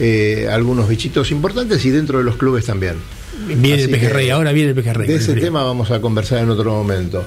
[0.00, 2.94] eh, algunos bichitos importantes y dentro de los clubes también.
[3.46, 5.06] Viene Así el que pejerrey, ahora viene el pejerrey.
[5.06, 5.44] De ese frío.
[5.44, 7.24] tema vamos a conversar en otro momento.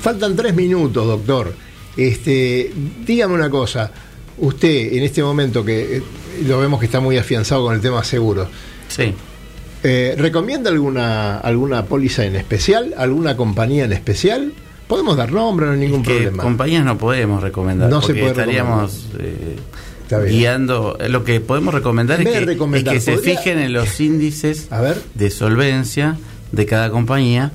[0.00, 1.54] Faltan tres minutos, doctor.
[1.96, 2.72] Este,
[3.06, 3.90] dígame una cosa.
[4.38, 6.02] Usted, en este momento que eh,
[6.46, 8.48] lo vemos que está muy afianzado con el tema seguros,
[8.88, 9.12] Sí.
[9.86, 12.94] Eh, ¿recomienda alguna, alguna póliza en especial?
[12.96, 14.52] ¿Alguna compañía en especial?
[14.88, 16.42] Podemos dar nombre, no hay ningún que problema.
[16.42, 19.56] compañías no podemos recomendar No se puede estaríamos eh,
[20.28, 23.72] guiando lo que podemos recomendar En es que, recomendar, es que se ¿podría- fijen en
[23.72, 25.00] los índices A ver.
[25.14, 26.16] de solvencia
[26.52, 27.52] de cada compañía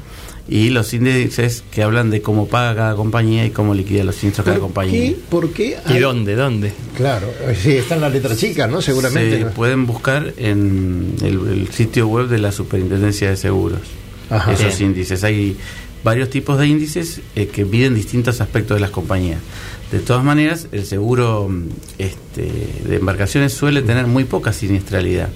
[0.49, 4.43] y los índices que hablan de cómo paga cada compañía y cómo liquida los siniestros
[4.45, 5.17] cada ¿Por compañía qué?
[5.29, 5.77] ¿Por qué?
[5.89, 6.35] ¿Y dónde?
[6.35, 6.73] ¿Dónde?
[6.97, 8.81] Claro, eh, sí, está en la letra chica, ¿no?
[8.81, 9.37] Seguramente.
[9.39, 13.79] se pueden buscar en el, el sitio web de la Superintendencia de Seguros
[14.29, 14.51] Ajá.
[14.51, 14.89] esos Bien.
[14.91, 15.23] índices.
[15.23, 15.55] Hay
[16.03, 19.39] varios tipos de índices eh, que miden distintos aspectos de las compañías.
[19.91, 21.67] De todas maneras, el seguro mm,
[21.99, 22.51] este,
[22.87, 25.29] de embarcaciones suele tener muy poca siniestralidad.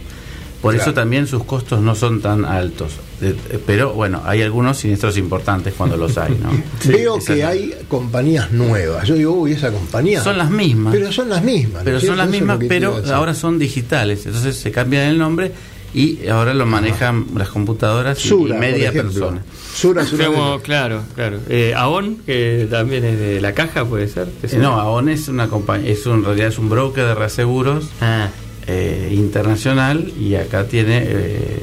[0.62, 0.90] Por Claro.
[0.90, 2.94] eso también sus costos no son tan altos.
[3.22, 6.38] Eh, eh, pero bueno, hay algunos siniestros importantes cuando los hay.
[6.42, 6.52] ¿no?
[6.86, 9.08] Veo Esa que hay compañías nuevas.
[9.08, 10.22] Yo digo, uy, esa compañía.
[10.24, 10.94] Son las mismas.
[10.94, 11.84] Pero son las mismas.
[11.84, 14.26] Pero ¿no es son las mismas, pero ahora son digitales.
[14.26, 15.52] Entonces se cambia el nombre
[15.94, 19.42] y ahora lo manejan las computadoras y- Sura, y media persona.
[19.74, 20.26] Sura, Sura.
[20.28, 21.40] Como, claro, claro.
[21.50, 24.28] Eh, Avon, que también es de la caja, puede ser.
[24.42, 24.60] ¿Te Eh?
[24.60, 28.28] No, Aon es una compañía, es un- en realidad es un broker de reaseguros Ah,
[28.68, 31.60] eh, internacional y acá tiene, eh,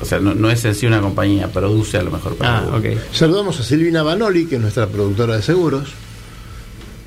[0.00, 2.60] o sea, no, no es en sí una compañía, produce a lo mejor para ah,
[2.64, 2.96] seguros.
[2.96, 3.14] ok.
[3.14, 5.88] Saludamos a Silvina Banoli, que es nuestra productora de seguros.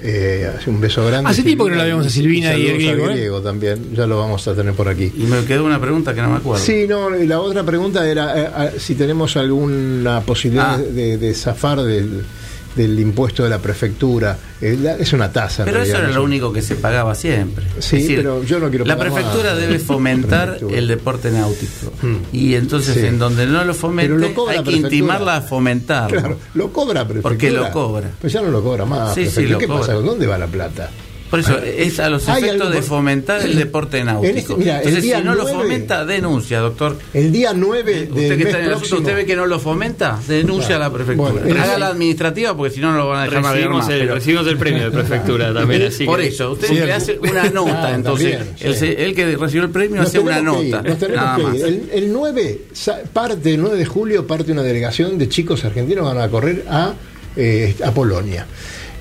[0.05, 1.29] Eh, hace un beso grande.
[1.29, 3.13] Hace tiempo que no la vemos a Silvina y el saludos al griego, ¿eh?
[3.13, 3.95] griego también.
[3.95, 5.09] Ya lo vamos a tener por aquí.
[5.15, 6.61] Y me quedó una pregunta que no me acuerdo.
[6.61, 10.77] Sí, no, y la otra pregunta era eh, eh, si tenemos alguna posibilidad Ah.
[10.77, 12.21] de, de zafar del,
[12.75, 14.37] del impuesto de la prefectura.
[14.61, 15.65] Eh, es una tasa.
[15.65, 17.65] Pero eso era lo único que se pagaba siempre.
[17.79, 19.57] Sí, pero yo no quiero La prefectura más.
[19.59, 20.77] debe fomentar Prefectura.
[20.79, 21.91] el deporte náutico.
[22.01, 22.15] Hmm.
[22.31, 23.05] Y entonces, Sí.
[23.05, 24.75] en donde no lo fomente, lo hay que prefectura.
[24.77, 26.19] intimarla a fomentarlo.
[26.19, 27.21] Claro, lo cobra prefectura.
[27.21, 28.09] Porque lo cobra.
[28.21, 29.13] Pues ya no lo cobra más.
[29.13, 29.93] Sí, sí, lo ¿Qué pasa?
[29.93, 30.07] cobra.
[30.07, 30.89] ¿Dónde va la plata?
[31.33, 34.37] Por eso es a los efectos algo- de fomentar el deporte náutico.
[34.37, 36.95] este- mira, el Entonces, día si no lo 9 fomenta, denuncia, doctor.
[37.11, 39.59] El día 9 del Usted que está en el asunto, usted ve que no lo
[39.59, 41.31] fomenta, denuncia a la prefectura.
[41.31, 43.89] Bueno, en Haga la administrativa porque si no, no lo van a dejar Recibimos más.
[43.89, 46.93] el, pero- recibimos el premio de prefectura también, así Por que- eso, usted Sí, le
[46.93, 48.79] hace una nota, Ah, entonces también, el, sí.
[48.79, 50.81] se- el que recibió el premio Nos hace una ir, nota.
[50.83, 51.55] nos tenemos nada que más.
[51.55, 51.65] ir.
[51.65, 56.05] El, el 9, sa- parte, el 9 de julio, parte una delegación de chicos argentinos
[56.05, 56.93] van a correr a,
[57.35, 58.45] eh, a Polonia.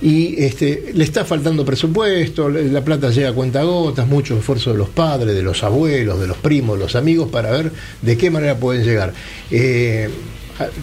[0.03, 4.89] Y este, le está faltando presupuesto, la plata llega a cuentagotas, mucho esfuerzo de los
[4.89, 8.57] padres, de los abuelos, de los primos, de los amigos para ver de qué manera
[8.57, 9.13] pueden llegar.
[9.53, 10.11] Eh,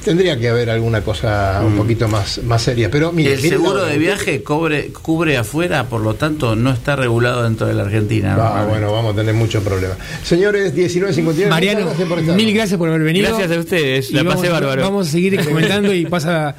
[0.03, 2.89] Tendría que haber alguna cosa un poquito más, más seria.
[2.91, 6.71] Pero mire, el mire seguro la- de viaje cubre, cubre afuera, por lo tanto no
[6.71, 8.35] está regulado dentro de la Argentina.
[8.39, 9.97] Ah, bueno, vamos a tener muchos problemas.
[10.23, 11.49] Señores, 1959.
[11.49, 12.35] Mariano, gracias por estar.
[12.35, 13.27] mil gracias por haber venido.
[13.29, 14.81] Gracias a ustedes, Y la vamos, pasé bárbaro.
[14.81, 16.55] Vamos a seguir comentando y pasa.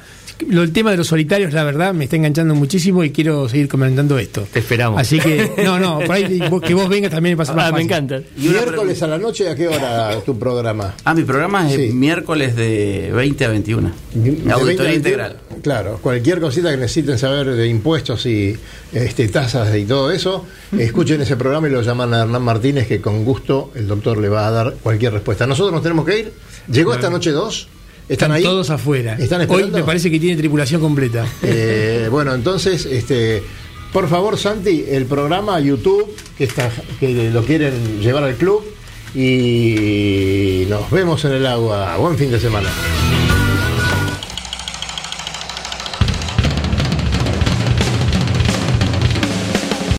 [0.47, 3.67] Lo, el tema de los solitarios, la verdad, me está enganchando muchísimo y quiero seguir
[3.67, 4.41] comentando esto.
[4.51, 4.99] Te esperamos.
[4.99, 7.71] Así que, no, no, por ahí vos- que vos vengas también pasa más Ah, me
[7.73, 7.85] fácil.
[7.85, 8.21] encanta.
[8.37, 10.95] Y Miércoles a la noche, ¿a qué hora tu programa?
[11.03, 11.93] Ah, mi programa es Sí.
[11.93, 13.91] miércoles de 20 a 21.
[14.13, 14.95] De 20 a Auditoría 21.
[14.95, 15.37] integral.
[15.63, 18.55] Claro, cualquier cosita que necesiten saber de impuestos y
[18.91, 20.45] este, tasas y todo eso,
[20.77, 24.29] escuchen ese programa y lo llaman a Hernán Martínez, que con gusto el doctor le
[24.29, 25.47] va a dar cualquier respuesta.
[25.47, 26.33] Nosotros nos tenemos que ir.
[26.69, 27.67] Llegó esta noche dos.
[28.09, 28.43] ¿Están, Están ahí?
[28.43, 29.15] todos afuera.
[29.17, 31.25] ¿Están Hoy me parece que tiene tripulación completa.
[31.43, 33.41] Eh, bueno, entonces, este,
[33.93, 38.63] por favor, Santi, el programa YouTube, que, está, que lo quieren llevar al club,
[39.13, 41.97] y nos vemos en el agua.
[41.97, 42.69] Buen fin de semana.